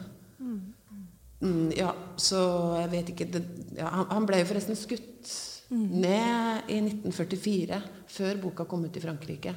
[1.40, 2.38] Mm, ja, så
[2.80, 3.42] jeg vet ikke det,
[3.76, 5.32] ja, han, han ble jo forresten skutt
[5.70, 9.54] ned i 1944, før boka kom ut i Frankrike.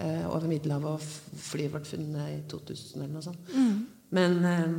[0.00, 3.50] Eh, over Middelhavet, og flyet ble funnet i 2000 eller noe sånt.
[4.16, 4.70] Men, eh,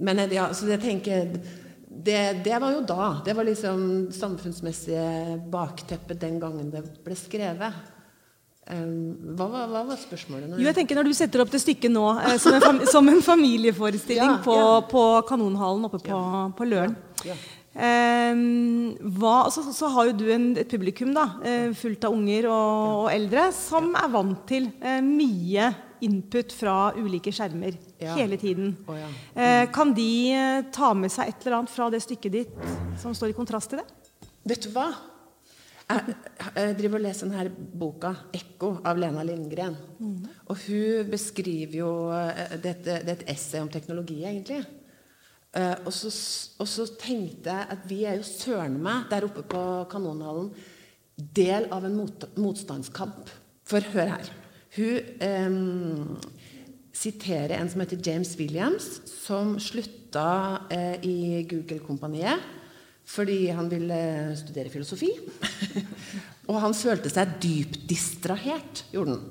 [0.00, 1.34] men eh, ja, så jeg tenker
[1.90, 3.06] det, det var jo da.
[3.26, 3.80] Det var liksom
[4.14, 7.74] samfunnsmessige bakteppet den gangen det ble skrevet.
[8.70, 10.52] Um, hva, var- hva var spørsmålet?
[10.54, 13.08] Jo, jeg tenker Når du setter opp det stykket nå eh, som, en fam som
[13.10, 14.76] en familieforestilling Ja, på, ja.
[14.86, 16.20] på Kanonhallen oppe på,
[16.54, 16.94] på Løren
[17.26, 17.34] Ja.
[17.74, 22.94] hva, så, så har jo du en, et publikum da, eh, fullt av unger og,
[23.06, 25.70] og eldre som er vant til uh, mye
[26.06, 28.14] input fra ulike skjermer Ja.
[28.16, 28.76] hele tiden.
[28.88, 29.08] Oh, ja.
[29.34, 29.72] mm.
[29.72, 32.66] kan de eh, ta med seg et eller annet fra det stykket ditt
[33.00, 33.86] som står i kontrast til det?
[34.48, 34.88] Vet du hva?
[35.90, 36.14] Jeg,
[36.54, 39.76] jeg driver og leser denne boka 'Ekko' av Lena Lindgren.
[40.48, 44.64] Og hun beskriver jo eh, Det er et essay om teknologi, egentlig.
[45.84, 46.06] Og, så,
[46.62, 50.52] og så tenkte jeg at vi er jo søren meg der oppe på Kanonhallen
[51.34, 53.30] del av en mot, motstandskamp.
[53.68, 54.30] For hør her.
[54.76, 55.50] Hun eh,
[56.92, 60.30] siterer en som heter James Williams, som slutta
[60.70, 62.56] eh, i Google-kompaniet
[63.10, 63.96] fordi han ville
[64.38, 65.08] studere filosofi.
[66.50, 69.24] og han følte seg dypt distrahert, gjorde han.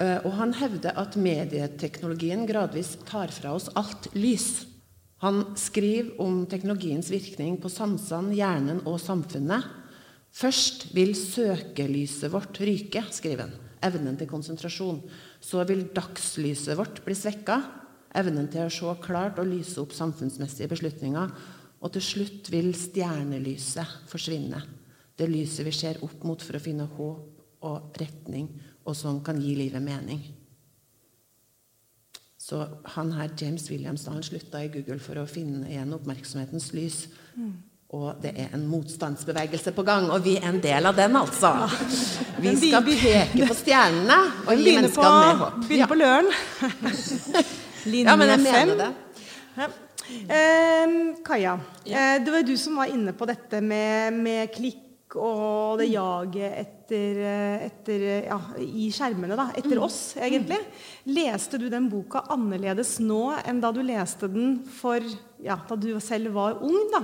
[0.00, 4.64] Eh, og han hevder at medieteknologien gradvis tar fra oss alt lys.
[5.24, 9.66] Han skriver om teknologiens virkning på sansene, hjernen og samfunnet.
[10.32, 13.67] Først vil søkelyset vårt ryke, skriver han.
[13.84, 15.02] Evnen til konsentrasjon.
[15.40, 17.60] Så vil dagslyset vårt bli svekka.
[18.18, 21.32] Evnen til å se klart og lyse opp samfunnsmessige beslutninger.
[21.78, 24.62] Og til slutt vil stjernelyset forsvinne.
[25.18, 28.50] Det lyset vi ser opp mot for å finne håp og retning,
[28.86, 30.20] og som kan gi livet mening.
[32.48, 32.62] Så
[32.94, 37.02] han her, James Williams da han slutta i Google for å finne igjen oppmerksomhetens lys.
[37.88, 41.54] Og det er en motstandsbevegelse på gang, og vi er en del av den, altså.
[42.36, 45.54] Vi skal peke på stjernene og gi mennesker på, mer håp.
[45.62, 46.28] begynner på Løren.
[47.88, 48.88] Linje Ja, men jeg mener det.
[49.56, 49.68] Ja.
[50.36, 50.92] Eh,
[51.24, 51.54] Kaja,
[51.86, 56.58] eh, det var du som var inne på dette med, med klikk og det jaget
[56.60, 57.22] etter,
[57.70, 59.48] etter ja, i skjermene, da.
[59.56, 60.60] Etter oss, egentlig.
[61.08, 65.00] Leste du den boka annerledes nå enn da du leste den for
[65.44, 66.78] ja, da du selv var ung?
[66.94, 67.02] da?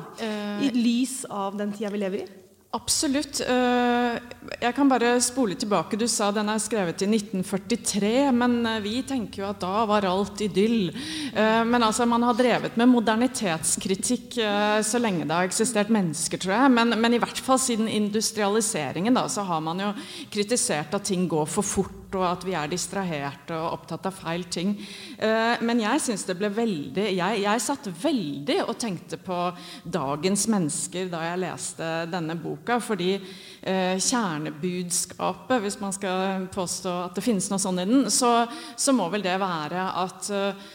[0.65, 2.31] I lys av den tida vi lever i?
[2.75, 3.39] Absolutt.
[3.41, 4.17] Eh,
[4.61, 5.95] Jeg kan bare spole tilbake.
[5.99, 10.03] Du sa den er skrevet i 1943, men eh, vi tenker jo at da var
[10.11, 10.89] alt idyll.
[11.31, 16.41] Eh, Men altså, man har drevet med modernitetskritikk eh, så lenge det har eksistert mennesker,
[16.43, 16.73] tror jeg.
[16.75, 19.93] Men, men i hvert fall siden industrialiseringen da, så har man jo
[20.35, 24.45] kritisert at ting går for fort, og at vi er distraherte og opptatt av feil
[24.53, 24.75] ting.
[25.19, 29.41] Eh, Men jeg syns det ble veldig jeg, jeg satt veldig og tenkte på
[29.85, 37.19] dagens mennesker da jeg leste denne boka, fordi eh, kjernebudskapet, hvis man skal påstå at
[37.19, 38.47] det finnes noe sånt i den, så,
[38.77, 40.73] så må vel det være at eh,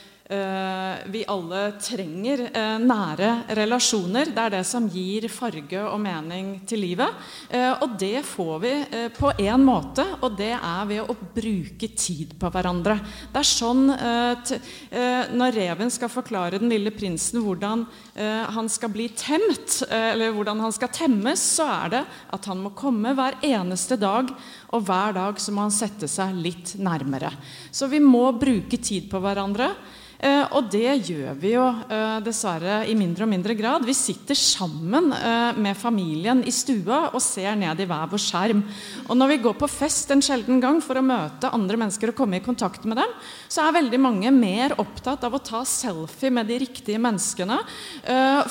[1.10, 4.30] vi alle trenger eh, nære relasjoner.
[4.30, 7.15] Det er det som gir farge og mening til livet.
[7.50, 11.89] Eh, og det får vi eh, på én måte, og det er ved å bruke
[11.98, 13.00] tid på hverandre.
[13.34, 14.54] Det er sånn eh,
[14.94, 20.12] eh, Når reven skal forklare den lille prinsen hvordan eh, han skal bli temt, eh,
[20.12, 22.04] eller hvordan han skal temmes, så er det
[22.38, 24.30] at han må komme hver eneste dag,
[24.70, 27.34] og hver dag så må han sette seg litt nærmere.
[27.74, 29.72] Så vi må bruke tid på hverandre.
[30.19, 33.86] Eh, og det gjør vi jo eh, dessverre i mindre og mindre grad.
[33.88, 38.63] Vi sitter sammen eh, med familien i stua og ser ned i hver vår skjerm.
[39.08, 42.19] Og når vi går på fest en sjelden gang for å møte andre mennesker og
[42.19, 43.13] komme i kontakt med dem,
[43.47, 47.55] så er veldig mange mer opptatt av å ta selfie med de riktige menneskene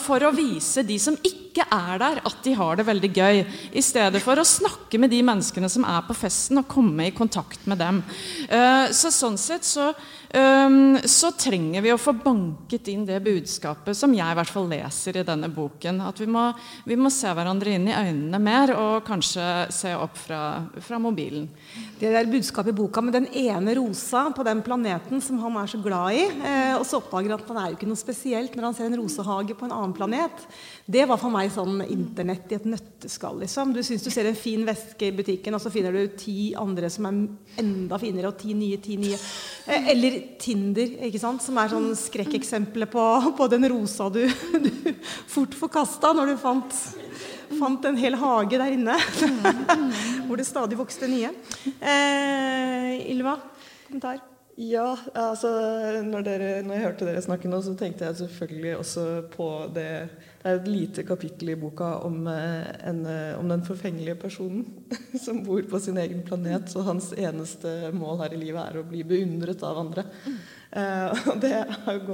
[0.01, 3.41] for å vise de som ikke er der, at de har det veldig gøy.
[3.77, 7.15] I stedet for å snakke med de menneskene som er på festen, og komme i
[7.17, 8.01] kontakt med dem.
[8.95, 9.91] Så sånn sett så
[10.29, 15.17] så trenger vi å få banket inn det budskapet som jeg i hvert fall leser
[15.17, 16.03] i denne boken.
[16.05, 16.43] At vi må,
[16.85, 20.43] vi må se hverandre inn i øynene mer, og kanskje se opp fra,
[20.85, 21.49] fra mobilen.
[21.99, 25.73] Det der budskapet i boka med den ene rosa på den planeten som han er
[25.73, 28.55] så glad i, eh, og så oppdager han at han er jo ikke noe spesielt
[28.55, 30.45] når han ser en rosehage på en annen planet,
[30.89, 33.43] det var for meg sånn internett i et nøtteskall.
[33.43, 33.75] Liksom.
[33.77, 36.89] Du syns du ser en fin veske i butikken, og så finner du ti andre
[36.89, 37.19] som er
[37.61, 39.19] enda finere, og ti nye, ti nye.
[39.69, 41.45] Eh, eller Tinder, ikke sant?
[41.45, 43.05] som er sånn skrekkeksempelet på,
[43.37, 44.23] på den rosa du,
[44.65, 44.71] du
[45.29, 46.81] fort forkasta når du fant
[47.59, 48.97] fant en hel hage der inne.
[50.27, 51.33] Hvor det stadig vokste nye.
[51.81, 53.39] Eh, Ylva?
[53.89, 54.21] Kommentar?
[54.59, 55.49] Ja, altså
[56.03, 59.85] når, dere, når, jeg hørte dere snakke nå, så tenkte jeg selvfølgelig også på det
[60.43, 64.65] Det er et lite kapittel i boka om, eh, en, eh, om den forfengelige personen
[65.25, 68.87] som bor på sin egen planet, og hans eneste mål her i livet er å
[68.87, 70.09] bli beundret av andre.
[70.69, 71.53] Uh, og det,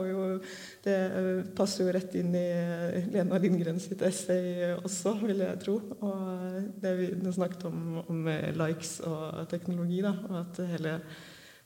[0.06, 0.24] jo,
[0.84, 0.96] det,
[1.58, 2.46] passer jo rett inn i
[3.10, 5.80] Lena Lindgren sitt essay også, vil jeg tro.
[6.00, 8.28] Og det vi snakket om, om
[8.60, 11.00] likes og teknologi, da, og at hele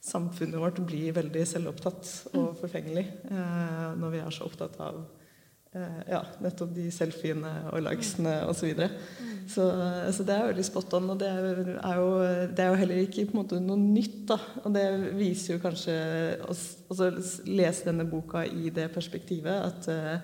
[0.05, 5.01] samfunnet vårt blir veldig selvopptatt og forfengelig eh, når vi er så opptatt av
[5.75, 8.61] eh, ja, nettopp de selfiene og likesene osv.
[8.61, 8.91] Så, videre.
[9.51, 9.67] så
[10.15, 11.11] Så det er veldig spot on.
[11.15, 12.13] Og det er jo,
[12.55, 14.21] det er jo heller ikke på en måte noe nytt.
[14.31, 14.87] da, Og det
[15.19, 15.99] viser jo kanskje
[16.47, 17.11] å
[17.51, 20.19] lese denne boka i det perspektivet at eh,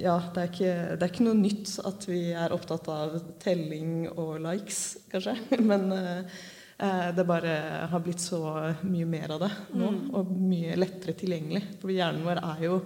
[0.00, 4.04] ja, det er, ikke, det er, ikke, noe nytt at vi er opptatt av telling
[4.14, 5.40] og likes, kanskje.
[5.70, 7.50] Men eh, Eh, det bare
[7.90, 8.40] har blitt så
[8.82, 9.98] mye mer av det nå, mm.
[10.18, 11.62] og mye lettere tilgjengelig.
[11.78, 12.78] For hjernen vår er jo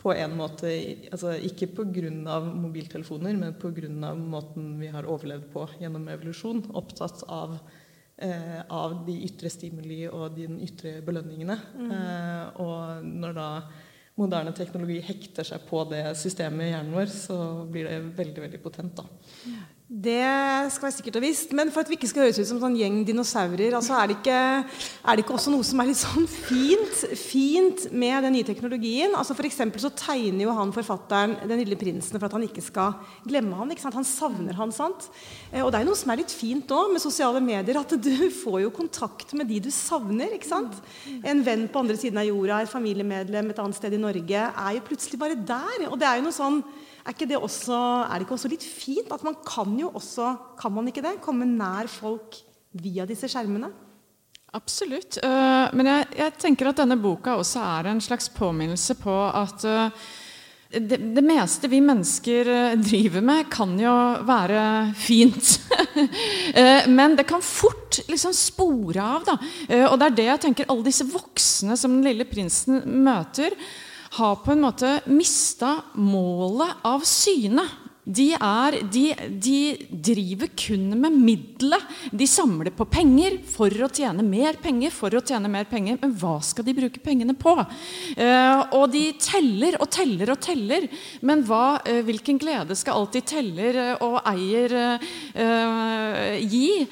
[0.00, 0.70] på en måte
[1.12, 2.40] altså Ikke pga.
[2.40, 4.14] mobiltelefoner, men pga.
[4.14, 6.64] måten vi har overlevd på gjennom evolusjon.
[6.74, 7.58] Opptatt av,
[8.16, 11.58] eh, av de ytre stimuli og de ytre belønningene.
[11.76, 11.90] Mm.
[11.90, 13.62] Eh, og når da
[14.16, 18.62] moderne teknologi hekter seg på det systemet i hjernen vår, så blir det veldig veldig
[18.62, 18.96] potent.
[18.96, 19.04] da.
[19.90, 21.52] Det skal være sikkert og visst.
[21.58, 24.06] Men for at vi ikke skal høres ut som en sånn gjeng dinosaurer, altså er,
[24.06, 28.36] det ikke, er, det ikke, også noe som er litt sånn fint, fint med den
[28.36, 29.16] nye teknologien?
[29.18, 32.94] Altså for så tegner jo han forfatteren 'Den lille prinsen' for at han ikke skal
[33.26, 35.10] glemme han, Han savner han, sant?
[35.52, 38.30] Eh, og det er noe som er litt fint òg med sosiale medier, at du
[38.30, 40.30] får jo kontakt med de du savner.
[40.34, 40.74] ikke sant?
[41.24, 44.72] En venn på andre siden av jorda, et familiemedlem et annet sted i Norge, er
[44.74, 45.90] jo plutselig bare der.
[45.90, 46.62] Og det er jo noe sånn
[47.06, 50.74] er, det også, er det ikke også litt fint at man kan jo også kan
[50.74, 52.38] man ikke det, komme nær folk
[52.80, 53.70] via disse skjermene?
[54.56, 55.20] Absolutt.
[55.22, 59.66] Uh, men jeg, jeg, tenker at denne boka også er en slags påminnelse på at
[59.68, 60.08] uh,
[60.70, 63.90] det, det, meste vi mennesker eh, driver med, kan jo
[64.22, 64.60] være
[64.94, 65.56] fint.
[66.98, 69.24] Men det kan fort liksom spore av.
[69.26, 69.34] Da.
[69.88, 73.58] Og det er det jeg tenker alle disse voksne som den lille prinsen møter
[74.10, 77.66] har på en måte mista målet av syne.
[78.04, 79.02] De, er, de,
[79.44, 79.56] de,
[79.92, 81.84] driver kun med middelet.
[82.16, 84.90] De samler på penger for å tjene mer penger.
[84.90, 87.52] for å tjene mer penger, Men hva skal de bruke pengene på?
[88.16, 90.88] Eh, og de teller og teller og teller.
[91.20, 94.72] Men hva, eh, hvilken glede skal alt de teller uh, og eier
[96.40, 96.86] gi?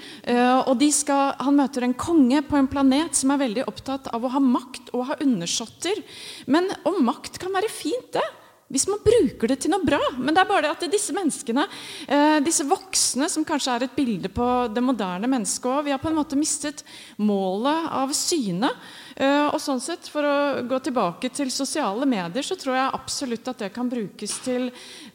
[0.69, 4.31] og skal, han møter en konge på en planet som er veldig opptatt av å
[4.33, 6.03] ha makt og ha undersåtter.
[6.47, 8.25] Men om makt kan være fint, det.
[8.69, 9.99] Hvis man bruker det til noe bra.
[10.21, 11.65] Men det er bare det at disse menneskene,
[12.05, 16.03] eh, disse voksne, som kanskje er et bilde på det moderne mennesket òg, vi har
[16.03, 16.85] på en måte mistet
[17.17, 18.69] målet av syne.
[19.17, 23.49] Eh, og sånn sett, For å gå tilbake til sosiale medier, så tror jeg absolutt
[23.49, 24.71] at det kan brukes til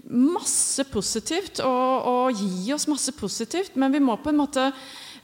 [0.09, 3.77] masse positivt og, og gi oss masse positivt.
[3.77, 4.71] Men vi må på en måte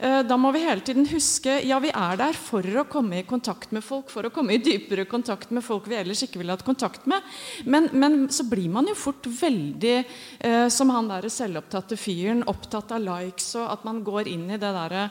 [0.00, 3.74] da må vi hele tiden huske ja, vi er der for å komme i kontakt
[3.76, 6.64] med folk, for å komme i dypere kontakt med folk vi ellers ikke ville hatt
[6.64, 7.20] kontakt med.
[7.68, 9.98] Men, men så blir man jo fort veldig,
[10.40, 14.60] eh, som han der selvopptatte fyren, opptatt av likes, og at man går inn i
[14.60, 15.10] det derre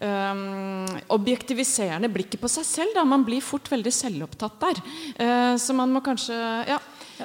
[0.00, 2.94] Um, objektiviserende blikket på seg selv.
[2.96, 3.02] Da.
[3.04, 4.78] Man blir fort veldig selvopptatt der.
[5.20, 6.38] Uh, så man må kanskje
[6.70, 6.78] ja,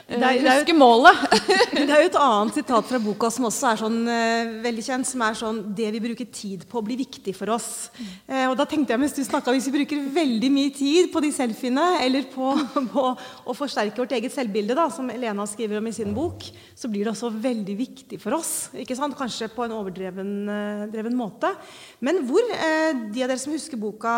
[0.07, 1.21] det er, Huske målet.
[1.75, 5.07] det er jo et annet sitat fra boka som også er sånn, uh, veldig kjent,
[5.07, 7.69] som er sånn Det vi bruker tid på, blir viktig for oss.
[8.27, 11.23] Uh, og da tenkte jeg mens du snakket, Hvis vi bruker veldig mye tid på
[11.23, 12.51] de selfiene, eller på,
[12.93, 16.43] på å forsterke vårt eget selvbilde, da, som Elena skriver om i sin bok,
[16.75, 18.53] så blir det også veldig viktig for oss.
[18.75, 19.17] ikke sant?
[19.17, 20.35] Kanskje på en overdreven
[20.91, 21.53] uh, måte.
[22.03, 24.11] Men hvor, de av dere som husker boka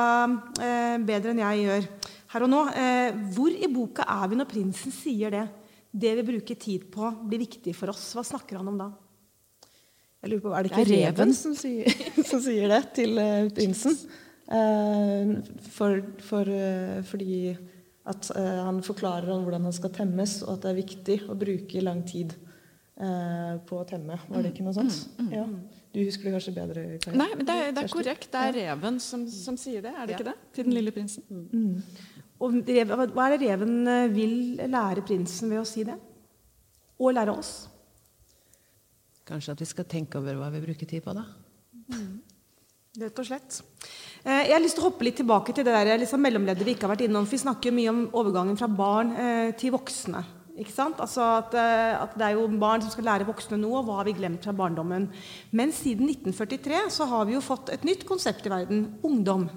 [1.05, 1.87] bedre enn jeg gjør
[2.33, 2.61] her og nå,
[3.35, 5.45] hvor i boka er vi når prinsen sier det?
[5.99, 8.09] Det vi bruker tid på, blir viktig for oss.
[8.17, 8.91] Hva snakker han om da?
[10.23, 13.19] Jeg lurer på, Er det ikke det er reven som sier, som sier, det til
[13.21, 13.97] uh, prinsen?
[14.47, 15.37] Uh,
[15.75, 17.55] for, for, uh, fordi
[18.07, 21.81] at han forklarer om hvordan han skal temmes, og at det er viktig å bruke
[21.83, 22.31] lang tid
[22.97, 24.15] på å temme.
[24.31, 24.95] Var det ikke noe sånt?
[25.19, 25.33] Mm, mm, mm.
[25.35, 25.81] Ja.
[25.97, 26.85] Du husker det kanskje bedre?
[27.03, 27.19] Karin?
[27.19, 28.29] Nei, men det er, det er korrekt.
[28.31, 29.91] Det er reven som, som, sier det.
[29.91, 30.17] Er det ja.
[30.19, 30.35] ikke det?
[30.55, 31.23] Til den lille prinsen.
[31.51, 31.83] Mm.
[32.37, 34.37] Og hva er det reven eh, vil
[34.69, 35.97] lære prinsen ved å si det?
[37.01, 37.51] Og lære oss?
[39.27, 41.25] Kanskje at vi skal tenke over hva vi bruker tid på, da.
[41.91, 42.21] Mm.
[43.01, 43.59] Rett og slett.
[44.23, 46.77] Eh, jeg har lyst til å hoppe litt tilbake til det der liksom mellomleddet vi
[46.77, 47.25] ikke har vært innom.
[47.25, 50.23] For vi snakker mye om overgangen fra barn eh, til voksne
[50.57, 50.97] Ikke sant?
[51.03, 53.99] Altså at, eh, at Det er jo barn som skal lære voksne noe, og hva
[53.99, 55.07] har vi glemt fra barndommen?
[55.51, 59.49] Men siden 1943 så har vi jo fått et nytt konsept i verden ungdom.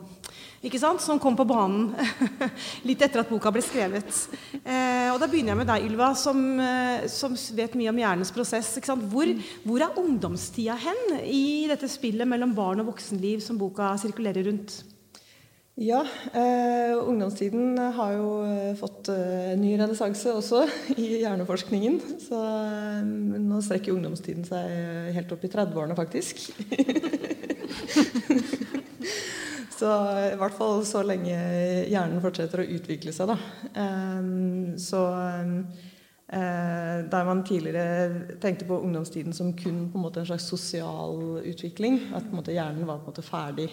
[0.60, 1.00] Ikke sant?
[1.00, 1.94] Som kom på banen
[2.88, 4.12] litt etter at boka ble skrevet.
[4.60, 8.34] Eh, og Da begynner jeg med deg, Ylva, som, eh, som vet mye om hjernens
[8.36, 8.74] prosess.
[8.84, 9.32] Hvor,
[9.64, 14.82] hvor, er ungdomstida hen i dette spillet mellom barn og voksenliv som boka sirkulerer rundt?
[15.80, 20.66] Ja, eh, ungdomstiden har jo eh, fått eh, ny renessanse også
[21.00, 21.94] i hjerneforskningen.
[22.20, 23.00] Så eh,
[23.40, 26.42] nå strekker ungdomstiden seg eh, helt opp i 30-årene, faktisk.
[29.78, 29.88] så
[30.26, 31.32] i hvert fall så lenge
[31.88, 33.38] hjernen fortsetter å utvikle seg, da.
[33.72, 35.00] Eh, så
[36.30, 41.98] der man tidligere tenkte på ungdomstiden som kun på en, måte en slags sosial utvikling,
[42.14, 43.66] at måte hjernen var på en måte ferdig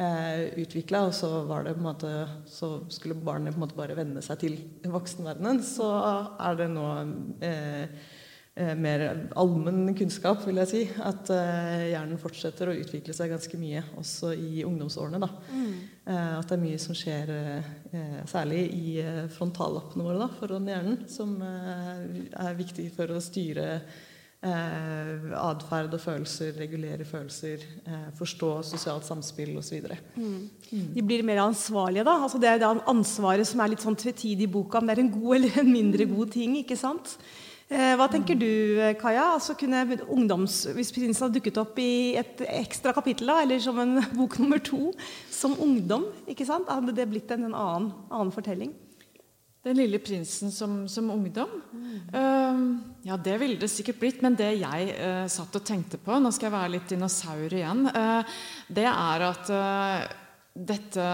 [0.00, 2.14] eh, utvikla, og så, var det på en måte,
[2.48, 4.56] så skulle barnet på en måte bare venne seg til
[4.88, 5.90] voksenverdenen, så
[6.40, 6.86] er det nå
[7.44, 8.02] eh,
[8.54, 9.06] eh, mer
[9.40, 10.82] allmenn kunnskap, vil jeg si.
[11.04, 15.22] At eh, hjernen fortsetter å utvikle seg ganske mye også i ungdomsårene.
[15.22, 15.30] Da.
[15.52, 15.72] Mm.
[16.04, 17.34] Eh, at det er mye som skjer,
[17.92, 18.94] eh, særlig i
[19.36, 23.82] frontallappene våre da, foran hjernen, som er viktig for å styre
[24.46, 29.84] eh, atferd og følelser, regulere følelser, eh, forstå sosialt samspill osv.
[30.16, 30.48] Mm.
[30.70, 30.88] Mm.
[30.94, 32.16] De blir mer ansvarlige, da.
[32.24, 35.04] Altså det er det ansvaret som er litt sånn tvetydig i boka, om det er
[35.04, 36.58] en god eller en mindre god ting.
[36.62, 37.18] ikke sant?
[37.70, 38.50] Eh, hva tenker du,
[38.98, 39.28] Kaja?
[39.36, 43.78] Altså kunne ungdoms, Hvis prinsen hadde dukket opp i et ekstra kapittel, da, eller som
[43.78, 44.90] en bok nummer to,
[45.30, 46.66] som ungdom, ikke sant?
[46.66, 48.74] hadde det blitt en, en annen, annen fortelling?
[49.60, 51.50] Den lille prinsen som, som ungdom?
[51.72, 51.96] Mm.
[52.14, 54.22] Uh, ja, det ville det sikkert blitt.
[54.24, 57.84] Men det jeg uh, satt og tenkte på Nå skal jeg være litt dinosaur igjen.
[57.92, 58.38] Uh,
[58.72, 60.06] det er at uh,
[60.56, 61.10] dette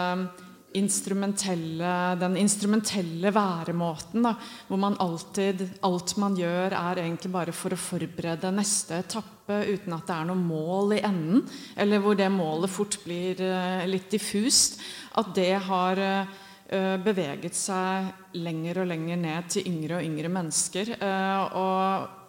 [0.77, 1.91] instrumentelle,
[2.21, 4.35] den instrumentelle væremåten, da,
[4.69, 9.95] hvor man alltid Alt man gjør, er egentlig bare for å forberede neste etappe uten
[9.97, 11.47] at det er noe mål i enden.
[11.81, 13.41] Eller hvor det målet fort blir
[13.89, 14.79] litt diffust.
[15.17, 20.95] At det har Eh, beveget seg lenger og lenger ned til yngre og yngre mennesker.
[20.97, 22.23] Eh, og eh,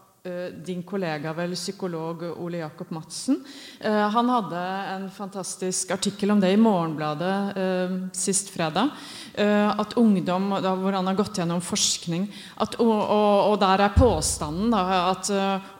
[0.66, 3.40] din kollega, vel, psykolog Ole Jakob Madsen,
[3.82, 4.62] han hadde
[4.94, 8.92] en fantastisk artikkel om det i Morgenbladet sist fredag.
[9.38, 12.28] At ungdom, Hvor han har gått gjennom forskning.
[12.58, 12.96] At, og,
[13.52, 15.30] og, der er påstanden da, at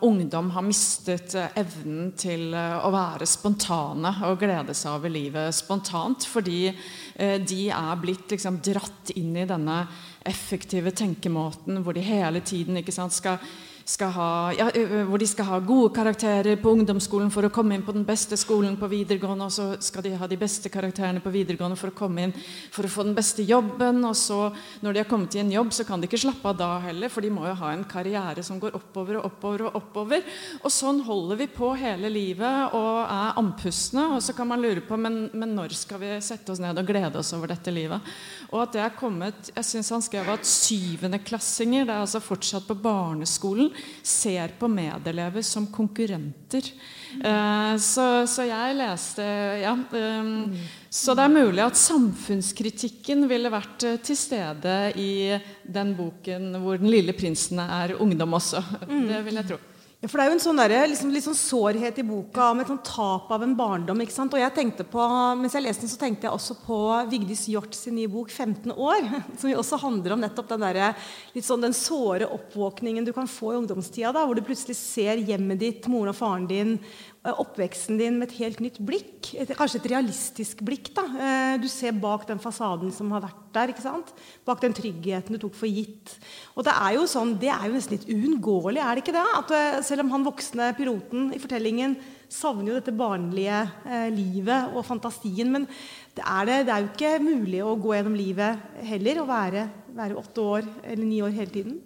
[0.06, 6.28] ungdom har mistet evnen til å være spontane og glede seg over livet spontant.
[6.30, 6.74] fordi
[7.18, 9.80] Eh, de er blitt liksom dratt inn i denne
[10.28, 13.40] effektive tenkemåten hvor de hele tiden sant, skal
[13.88, 14.66] skal ha, ja,
[15.08, 18.36] hvor de skal ha gode karakterer på ungdomsskolen for å komme inn på den beste
[18.40, 21.96] skolen på videregående, og så skal de ha de beste karakterene på videregående for å
[21.96, 24.02] komme inn for å få den beste jobben.
[24.04, 24.50] Og så,
[24.84, 27.12] når de har kommet i en jobb, så kan de ikke slappe av da heller,
[27.14, 30.28] for de må jo ha en karriere som går oppover og oppover og oppover.
[30.60, 34.10] Og sånn holder vi på hele livet og er andpustne.
[34.18, 36.92] Og så kan man lure på men, men når skal vi sette oss ned og
[36.92, 38.04] glede oss over dette livet?
[38.52, 42.68] Og at det er kommet Jeg syns han skrev at syvendeklassinger, det er altså fortsatt
[42.68, 43.72] på barneskolen,
[44.04, 46.72] ser på medelever som konkurrenter.
[47.18, 49.24] Uh, så, så, jeg leste
[49.62, 49.74] Ja.
[49.74, 50.58] Um,
[50.90, 56.80] så det er mulig at samfunnskritikken ville vært uh, til stede i den boken hvor
[56.82, 58.64] den lille prinsen er ungdom også.
[58.88, 59.08] Mm.
[59.12, 59.60] Det vil jeg tro.
[59.98, 62.60] Ja, for Det er jo en sånn der, liksom, litt sånn sårhet i boka om
[62.62, 63.98] et sånn tap av en barndom.
[64.04, 64.36] ikke sant?
[64.36, 65.02] Og jeg tenkte på,
[65.40, 66.78] Mens jeg leste den, så tenkte jeg også på
[67.10, 69.24] Vigdis Hjort sin nye bok '15 år'.
[69.40, 70.94] Som jo også handler om nettopp den, der,
[71.34, 74.14] litt sånn, den såre oppvåkningen du kan få i ungdomstida.
[74.14, 76.78] da, Hvor du plutselig ser hjemmet ditt, moren og faren din
[77.36, 79.34] oppveksten din med et helt nytt blikk.
[79.36, 80.94] Et, kanskje et realistisk blikk.
[80.96, 81.04] da.
[81.04, 83.74] Eh, du ser bak den fasaden som har vært der.
[83.74, 84.14] ikke sant?
[84.46, 86.18] Bak den tryggheten du tok for gitt.
[86.56, 89.28] Og Det er jo sånn, det er jo nesten litt uunngåelig, er det ikke det?
[89.38, 91.98] At eh, Selv om han voksne piloten i fortellingen
[92.30, 95.68] savner jo dette barnlige eh, livet og fantasien, men
[96.18, 99.68] det er, det, det er, jo ikke mulig å gå gjennom livet heller og være,
[99.96, 101.78] være åtte år eller ni år hele tiden.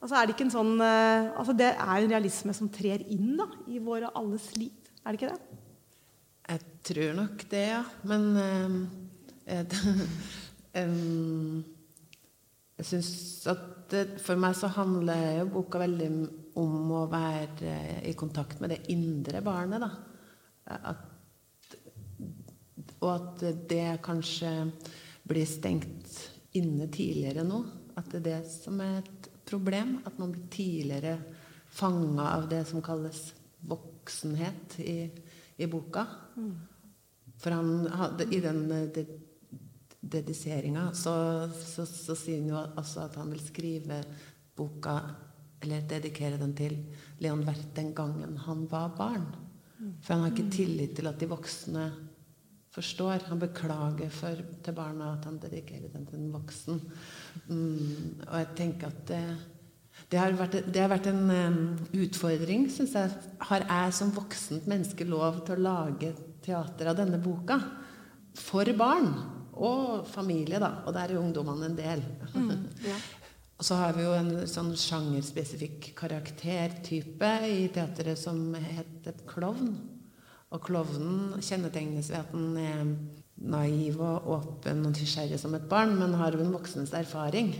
[0.00, 3.34] Altså er det, ikke en sånn, uh, altså det er en realisme som trer inn
[3.36, 4.72] da, i våre alles liv.
[5.04, 5.58] Er det ikke det?
[6.50, 7.82] Jeg tror nok det, ja.
[8.08, 8.24] Men
[9.52, 9.74] uh,
[10.80, 11.60] um,
[12.80, 13.12] jeg syns
[13.52, 16.10] at det, for meg så handler jo boka veldig
[16.60, 17.74] om å være
[18.08, 19.84] i kontakt med det indre barnet.
[19.84, 19.90] da.
[20.80, 21.76] At,
[23.00, 24.52] og at det kanskje
[25.28, 26.16] blir stengt
[26.56, 27.60] inne tidligere nå.
[27.98, 29.98] At det er det som er et problem.
[30.06, 31.18] At man blir tidligere
[31.70, 35.10] fanga av det som kalles voksenhet i,
[35.56, 36.06] i boka.
[36.36, 36.54] Mm.
[37.40, 39.06] For han hadde, i den de,
[40.00, 41.12] dediseringa så,
[41.52, 44.00] så, så, sier han jo altså at han vil skrive
[44.56, 44.94] boka
[45.60, 46.78] Eller dedikere den til
[47.20, 49.26] Leon Werth den gangen han var barn.
[50.00, 51.84] For han har ikke tillit til at de voksne
[52.74, 53.26] forstår.
[53.30, 56.82] Han beklager for, til barna at han dedikerer den til en voksen.
[57.48, 59.22] Mm, og jeg tenker at det,
[60.10, 61.60] det, har, vært, det har vært, en um,
[62.04, 63.20] utfordring, syns jeg.
[63.50, 66.14] Har jeg som voksent menneske lov til å lage
[66.44, 67.58] teater av denne boka?
[68.38, 69.12] For barn.
[69.60, 70.78] Og familie, da.
[70.86, 72.04] Og der er ungdommene en del.
[72.34, 73.00] Mm, ja.
[73.60, 79.74] Og så har vi jo en sånn sjangerspesifikk karaktertype i teatret som heter klovn.
[80.50, 82.94] Og klovnen kjennetegnes ved at den er
[83.40, 87.52] naiv og åpen og nysgjerrig som et barn, men har en voksens erfaring.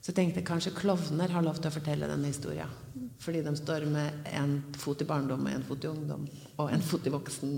[0.00, 2.72] Så jeg tenkte kanskje klovner har lov til å fortelle denne historien.
[3.24, 6.26] Fordi de står med en fot i barndom og en fot i ungdom
[6.60, 7.54] og en fot i voksen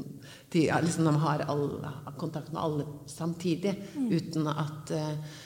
[0.53, 0.71] tid.
[0.85, 1.91] Liksom de har alle,
[2.21, 5.39] kontakt med alle samtidig, uten at uh,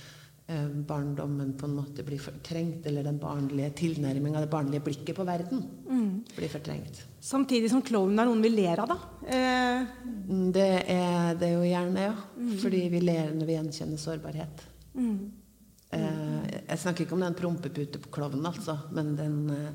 [0.86, 5.62] barndommen på en måte blir fortrengt, eller den barnlige tilnærminga, det barnlige blikket på verden,
[5.86, 6.14] mm.
[6.36, 7.02] blir fortrengt.
[7.20, 8.98] Samtidig som klovnen er noen vi ler av, da?
[9.30, 9.84] Eh.
[10.54, 12.16] Det er det jo gjerne, ja.
[12.38, 12.54] Mm.
[12.62, 14.64] Fordi vi ler når vi gjenkjenner sårbarhet.
[14.94, 15.18] Mm.
[15.90, 19.72] Eh, jeg snakker ikke om den prompepute på klovnen, altså, men den eh,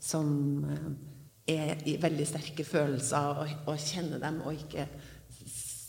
[0.00, 0.30] som
[0.64, 0.88] eh,
[1.58, 4.88] er i veldig sterke følelser, og, og kjenner dem, og ikke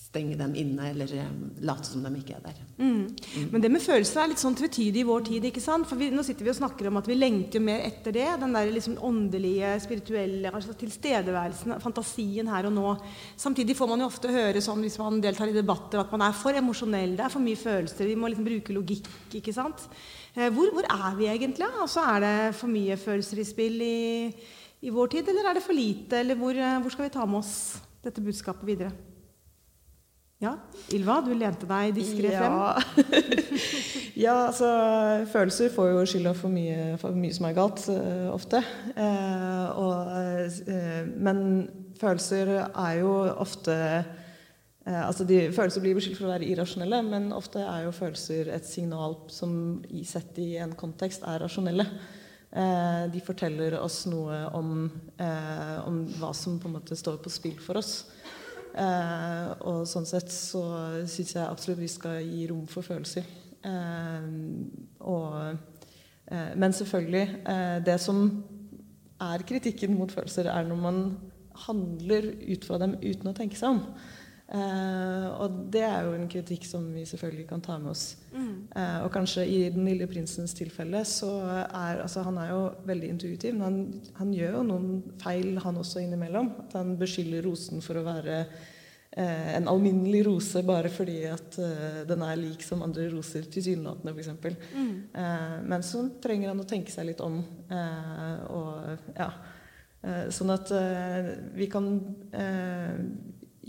[0.10, 2.62] stenge dem inne eller um, late som de ikke er der.
[2.80, 3.02] Mm.
[3.14, 3.50] Mm.
[3.52, 5.44] Men det med følelser er litt sånn tvetydig i vår tid.
[5.46, 5.86] ikke sant?
[5.86, 8.26] For vi, Nå sitter vi og snakker om at vi lengter mer etter det.
[8.42, 12.94] Den der liksom åndelige, spirituelle altså tilstedeværelsen, fantasien her og nå.
[13.38, 16.40] Samtidig får man jo ofte høre sånn hvis man deltar i debatter at man er
[16.40, 17.14] for emosjonell.
[17.20, 18.10] Det er for mye følelser.
[18.10, 19.12] Vi må liksom bruke logikk.
[19.38, 19.86] ikke sant?
[20.34, 21.70] Eh, hvor, hvor, er vi egentlig?
[21.84, 24.02] Altså, er det for mye følelser i spill i,
[24.82, 26.24] i vår tid, eller er det for lite?
[26.24, 27.54] Eller hvor, eh, hvor skal vi ta med oss
[28.02, 28.90] dette budskapet videre?
[30.40, 30.54] Ja,
[30.96, 32.54] Ylva, du lente deg diskré frem.
[32.56, 32.70] Ja.
[34.26, 34.70] ja, altså
[35.28, 38.62] Følelser får jo skylda for mye, for mye som er galt, uh, ofte.
[38.96, 40.14] Uh, og,
[40.64, 41.42] uh, men
[42.00, 43.76] følelser er jo ofte
[44.90, 48.66] altså de, Følelser blir beskyldt for å være irrasjonelle, men ofte er jo følelser et
[48.66, 49.52] signal som
[50.08, 51.86] sett i en kontekst er rasjonelle.
[53.14, 54.88] de forteller oss noe om,
[55.86, 58.08] om hva som på en måte står på spill for oss.
[58.70, 60.62] Eh, og sånn sett så
[61.10, 63.26] syns jeg absolutt vi skal gi rom for følelser.
[63.66, 64.30] Eh,
[65.00, 65.58] og,
[66.32, 68.22] eh, men selvfølgelig eh, Det som
[69.20, 71.18] er kritikken mot følelser, er når man
[71.68, 73.82] handler ut fra dem uten å tenke seg om.
[74.50, 78.16] Uh, og det er jo en kritikk som vi selvfølgelig kan ta med oss.
[78.34, 78.56] Mm.
[78.74, 81.30] Uh, og kanskje i Den lille prinsens tilfelle så
[81.68, 83.78] er altså Han er jo veldig intuitiv, men han,
[84.18, 84.90] han, gjør jo noen
[85.22, 86.50] feil, han også innimellom.
[86.66, 91.62] At han beskylder rosen for å være uh, en alminnelig rose bare fordi at
[92.10, 94.60] den er lik som andre roser, tilsynelatende f.eks.
[94.74, 94.94] Mm.
[95.70, 97.42] men så trenger han å tenke seg litt om.
[98.50, 99.34] og ja
[100.32, 100.70] Sånn at
[101.60, 101.90] vi kan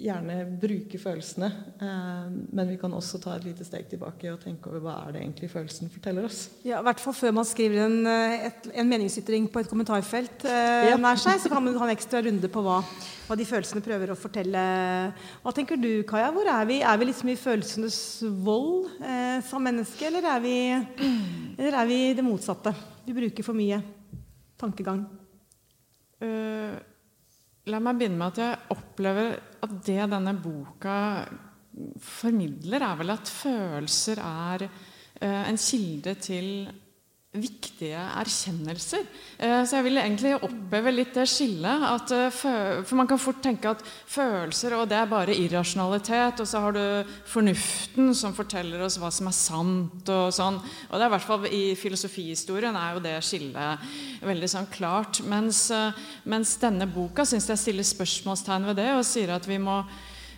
[0.00, 1.48] gjerne bruke følelsene.
[1.80, 5.14] Eh, men vi kan også ta et lite steg tilbake og tenke over hva er
[5.14, 6.42] det egentlig følelsen forteller oss.
[6.64, 10.46] Ja, I hvert fall før man skriver en, eh, et, en meningsytring på et kommentarfelt
[10.48, 10.98] eh, ja.
[11.00, 12.80] nær seg, så kan man ha en ekstra runde på hva,
[13.28, 14.64] hva, de følelsene prøver å fortelle.
[15.44, 16.32] Hva tenker du, Kaja?
[16.34, 16.80] Hvor er vi?
[16.80, 18.00] Er vi liksom i følelsenes
[18.44, 20.58] vold eh, som menneske, eller er, vi,
[21.60, 22.74] eller er vi det motsatte?
[23.06, 23.82] Vi bruker for mye
[24.60, 25.06] tankegang.
[26.20, 26.76] Uh,
[27.68, 30.94] La meg begynne med at jeg opplever at det denne boka
[32.00, 36.48] formidler, er vel at følelser er uh, en kilde til
[37.30, 39.04] viktige erkjennelser.
[39.38, 41.84] Eh, så jeg vil egentlig oppheve litt det skillet.
[42.10, 46.42] Eh, for man kan fort tenke at følelser og det er bare irrasjonalitet.
[46.42, 50.10] Og så har du fornuften som forteller oss hva som er sant.
[50.10, 50.58] Og sånn.
[50.58, 53.86] Og det er i hvert fall i filosofihistorien er jo det skillet
[54.26, 55.22] veldig sånn klart.
[55.22, 59.60] Mens, eh, mens denne boka syns jeg stiller spørsmålstegn ved det og sier at vi
[59.62, 59.84] må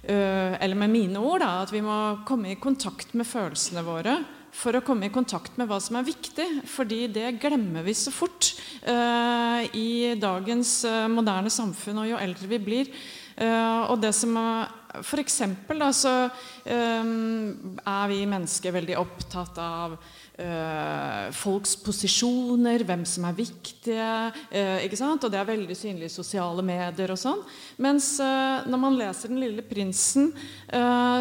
[0.03, 4.16] eller med mine ord da, at vi må komme i kontakt med følelsene våre
[4.53, 6.46] for å komme i kontakt med hva som er viktig.
[6.68, 8.53] Fordi det glemmer vi så fort
[8.84, 12.92] eh, i dagens eh, moderne samfunn, og jo eldre vi blir.
[13.32, 14.36] Eh, og det som
[14.92, 16.11] for eksempel da, så
[16.68, 19.94] er vi mennesker veldig opptatt av
[21.32, 24.11] folks posisjoner, hvem som er viktige.
[24.84, 25.24] ikke sant?
[25.24, 27.40] Og det er veldig synlig i sosiale medier og sånn.
[27.80, 30.34] Mens når man leser 'Den lille prinsen',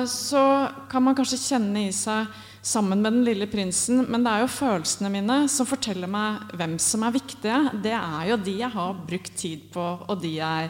[0.04, 0.44] så
[0.92, 2.28] kan man kanskje kjenne i seg
[2.62, 4.04] sammen med den lille prinsen.
[4.08, 7.58] Men det er jo følelsene mine som forteller meg hvem som er viktige.
[7.82, 10.70] Det er jo de jeg har brukt tid på, og de, er,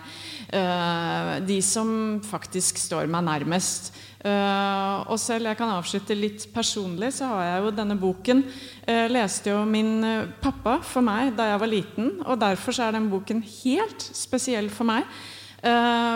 [0.55, 3.91] uh, de som faktisk står meg nærmest.
[4.21, 9.07] Uh, og selv jeg kan avslutte litt personlig, så har jeg jo denne boken uh,
[9.11, 9.99] leste jo min
[10.43, 14.71] pappa for meg da jeg var liten, og derfor så er den boken helt spesiell
[14.71, 15.05] for meg.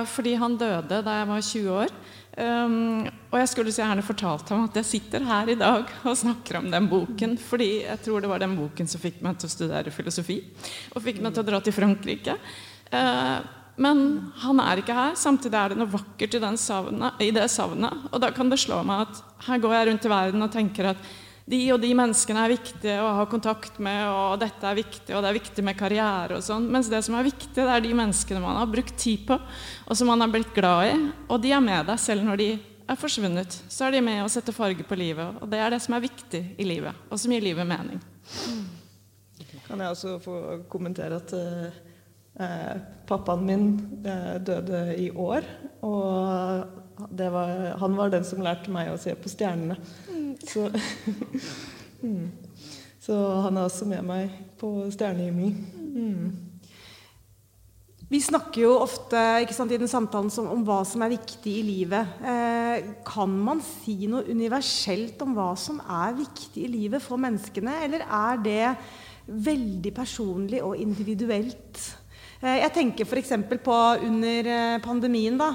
[0.09, 1.91] fordi han døde da jeg var 20 år.
[2.35, 6.17] Um, og jeg skulle så gjerne fortalt ham at jeg sitter her i dag og
[6.19, 9.47] snakker om den boken, fordi jeg tror det var den boken som fikk meg til
[9.47, 10.41] å studere filosofi,
[10.91, 12.35] og fikk meg til å dra til Frankrike.
[12.91, 13.39] Uh,
[13.79, 14.01] men
[14.39, 15.15] han er ikke her.
[15.19, 18.05] Samtidig er det noe vakkert i, savnet, i, det savnet.
[18.11, 20.91] Og da kan det slå meg at her går jeg rundt i verden og tenker
[20.93, 21.09] at
[21.45, 25.21] de og de menneskene er viktige å ha kontakt med, og dette er viktig, og
[25.21, 26.65] det er viktig med karriere og sånn.
[26.73, 29.99] Mens det som er viktig, det er de menneskene man har brukt tid på, og
[29.99, 30.95] som man har blitt glad i.
[31.29, 32.49] Og de er med deg selv når de
[32.85, 33.59] er forsvunnet.
[33.69, 35.37] Så er de med å sette farge på livet.
[35.41, 38.01] Og det er det som er viktig i livet, og som gir livet mening.
[39.65, 40.39] Kan jeg også få
[40.69, 41.83] kommentere at uh
[42.35, 42.77] Eh,
[43.07, 43.67] pappaen min
[44.03, 45.45] eh, døde i år,
[45.87, 46.65] og
[46.97, 49.77] var, han var den som lærte meg å se på stjernene.
[50.45, 50.67] Så,
[52.01, 52.25] mm.
[53.03, 55.55] så han er også med meg på stjernehimmelen.
[55.95, 56.45] Mm.
[58.05, 59.19] Vi snakker jo ofte
[59.55, 62.19] sant, i den samtalen som, om hva som er viktig i livet.
[62.21, 67.79] Eh, kan man si noe universelt om hva som er viktig i livet for menneskene,
[67.87, 68.75] eller er det
[69.25, 71.81] veldig personlig og individuelt?
[72.41, 73.31] Eh, jeg tenker f.eks.
[73.63, 75.37] på under eh, pandemien.
[75.39, 75.49] Da,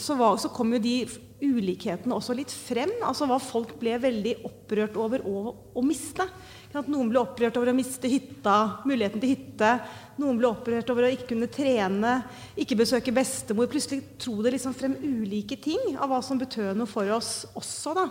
[0.00, 0.94] så, var, så, kom jo de
[1.40, 2.92] ulikhetene også litt frem.
[3.06, 6.26] Altså hva folk ble veldig opprørt over å, å miste.
[6.70, 9.70] Noen ble opprørt over å miste hytta, muligheten til hytte.
[10.20, 12.12] Noen ble opprørt over å ikke kunne trene,
[12.60, 13.70] ikke besøke bestemor.
[13.72, 17.96] Plutselig tro det liksom frem ulike ting av hva som betød noe for oss også.
[17.96, 18.06] Da.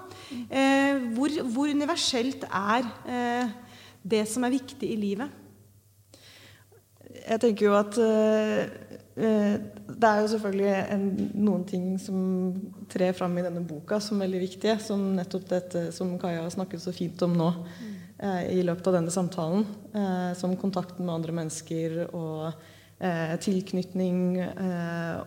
[0.50, 2.90] Eh, hvor, hvor, universelt er
[4.02, 5.46] det som er viktig i livet?
[7.26, 8.62] Jeg tenker jo at uh,
[9.20, 11.06] det er jo selvfølgelig en,
[11.44, 12.20] noen ting som
[12.92, 14.78] trer fram i denne boka som er veldig viktige.
[14.84, 19.00] Som nettopp dette som Kaja har snakket så fint om nå uh, i løpet av
[19.00, 19.66] denne samtalen.
[19.96, 22.68] Uh, som kontakten med andre mennesker og
[23.40, 24.42] tilknytning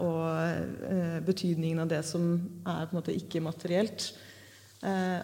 [0.05, 2.27] og betydningen av det som
[2.69, 4.11] er på en måte ikke-materielt.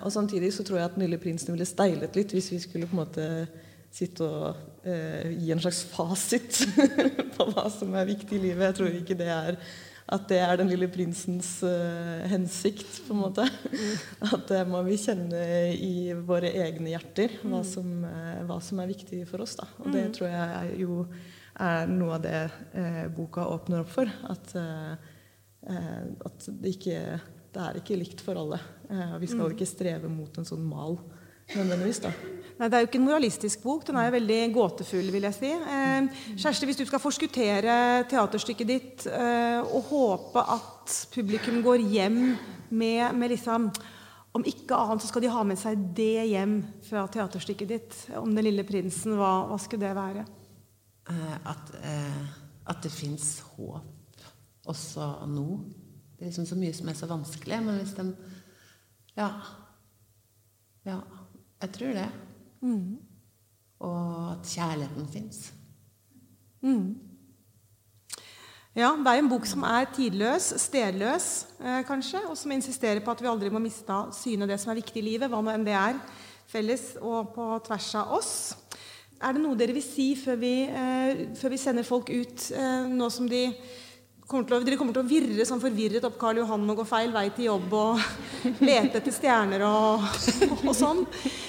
[0.01, 2.89] og samtidig så tror jeg at Den lille prinsen ville steilet litt hvis vi skulle
[2.89, 3.27] på en måte
[3.95, 6.63] sitte og eh, gi en slags fasit
[7.37, 8.69] på hva som er viktig i livet.
[8.69, 9.61] Jeg tror ikke det er
[10.09, 13.03] at det er den lille prinsens uh, hensikt.
[13.05, 13.45] på en måte.
[14.25, 15.43] At det må vi kjenne
[15.75, 17.67] i våre egne hjerter, hva mm.
[17.69, 19.59] som, uh, hva som er viktig for oss.
[19.59, 19.69] Da.
[19.83, 20.15] Og det mm.
[20.17, 21.03] tror jeg er, jo
[21.61, 22.41] er noe av det
[22.73, 24.09] uh, boka åpner opp for.
[24.33, 24.57] At,
[25.69, 27.05] at det, ikke,
[27.53, 28.63] det er ikke likt for alle.
[29.21, 29.57] vi skal mm.
[29.59, 30.97] ikke streve mot en sånn mal
[31.55, 32.03] nødvendigvis.
[32.05, 32.13] da.
[32.59, 33.87] Nei, Det er jo ikke en moralistisk bok.
[33.87, 35.51] Den er jo veldig gåtefull, vil jeg si.
[35.53, 37.75] Eh, Kjersti, hvis du skal forskuttere
[38.11, 42.19] teaterstykket ditt eh, og håpe at publikum går hjem
[42.71, 43.71] med, med liksom
[44.35, 47.95] Om ikke annet så skal de ha med seg det hjem fra teaterstykket ditt.
[48.15, 49.17] Om Den lille prinsen.
[49.17, 50.27] Hva, hva skulle det være?
[51.09, 52.27] Eh, at, eh,
[52.69, 54.27] at, det fins håp
[54.69, 55.47] også nå.
[56.19, 57.63] Det er liksom så mye som er så vanskelig.
[57.65, 58.13] Men hvis den
[59.17, 59.31] Ja.
[60.87, 61.01] Ja,
[61.63, 62.09] jeg tror det.
[62.61, 62.99] Mm.
[63.79, 65.53] Og at kjærligheten fins.
[66.61, 66.97] Mm.
[68.79, 73.11] Ja, det er en bok som er tidløs, stedløs, eh, kanskje, og som insisterer på
[73.11, 75.51] at vi aldri må miste av syne det som er viktig i livet, hva nå
[75.51, 75.99] enn det er,
[76.47, 78.33] felles og på tvers av oss.
[79.19, 82.87] Er det noe dere vil si før vi, eh, før vi sender folk ut, eh,
[82.87, 83.49] nå som de
[84.29, 86.85] kommer til å, dere kommer til å virre sånn forvirret opp Karl Johan og gå
[86.89, 88.03] feil vei til jobb og
[88.69, 90.05] lete etter stjerner og,
[90.61, 91.01] og sånn.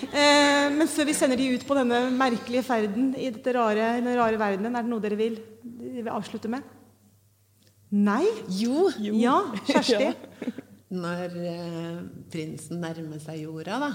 [0.09, 4.15] Eh, men før vi sender de ut på denne merkelige ferden i dette rare, denne
[4.15, 6.71] rare verdenen, er det noe dere vil, dere vil avslutte med?
[7.99, 8.23] Nei?
[8.61, 8.87] Jo.
[9.01, 9.13] jo.
[9.17, 10.13] Ja, Kjersti?
[10.13, 10.55] Ja.
[10.89, 11.99] Når eh,
[12.31, 13.91] prinsen nærmer seg jorda, da,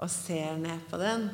[0.00, 1.28] og ser ned på den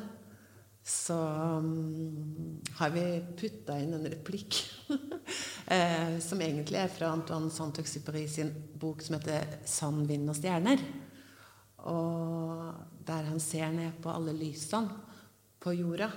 [0.87, 1.17] så
[1.59, 3.01] um, har vi
[3.35, 4.61] putta inn en replikk
[5.67, 10.83] eh, som egentlig er fra Antoine Saint-Exupéry sin bok som heter 'Sand, vind og stjerner'.
[11.77, 12.73] Og
[13.05, 14.89] der han ser ned på alle lysene
[15.59, 16.11] på jorda.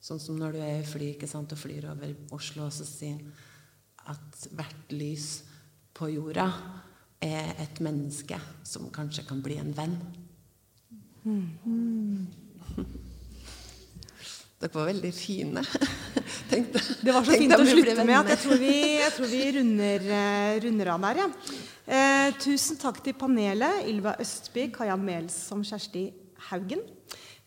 [0.00, 2.86] Sånn som når du er i fly ikke sant, og flyr over Oslo, og så
[2.88, 3.32] sier han
[4.08, 5.42] at hvert lys
[5.94, 6.48] på jorda
[7.20, 9.98] er et menneske som kanskje kan bli en venn.
[11.24, 12.26] Mm.
[14.60, 15.62] Dere var veldig fine.
[16.50, 19.42] Tenkte, det var så fint å slutte med at jeg tror vi, jeg tror vi
[19.56, 21.20] runder, uh, runder, av der.
[21.22, 21.28] Ja.
[21.90, 26.04] Eh, tusen takk til panelet, Ylva Østby, Kaja Mels som Kjersti
[26.50, 26.84] Haugen.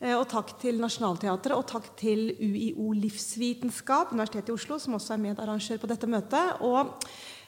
[0.01, 5.15] Eh, og takk til Nationaltheatret, og takk til UiO Livsvitenskap, Universitetet i Oslo, som også
[5.15, 6.65] er medarrangør på dette møtet.
[6.65, 6.97] Og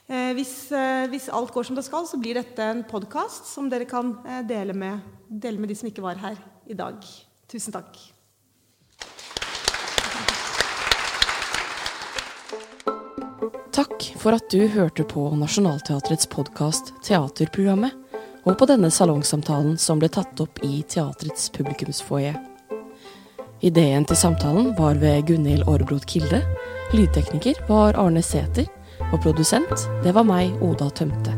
[0.06, 3.70] Eh, hvis, eh, hvis, alt går som det skal, så blir dette en podkast som
[3.70, 6.38] dere kan eh, dele med, dele med de som ikke var her
[6.70, 7.02] i dag.
[7.50, 8.15] Tusen takk.
[13.76, 17.92] Takk for at du hørte på Nationaltheatrets podkast Teaterprogrammet,
[18.48, 22.32] og på denne salongsamtalen som ble tatt opp i teatrets publikumsfoajé.
[23.68, 26.40] Ideen til samtalen var ved Gunhild Aarbrot Kilde.
[26.96, 28.70] Lydtekniker var Arne Sæther.
[29.12, 31.36] Og produsent, det var meg, Oda Tømte.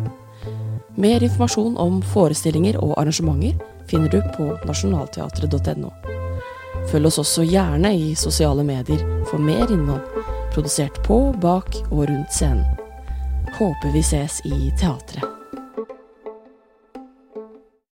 [0.93, 3.57] Mer informasjon om forestillinger og arrangementer
[3.89, 5.89] finner du på nasjonalteatret.no.
[6.91, 10.05] Følg oss også gjerne i sosiale medier for mer innhold,
[10.53, 12.65] produsert på, bak og rundt scenen.
[13.57, 15.36] Håper vi ses i teatret.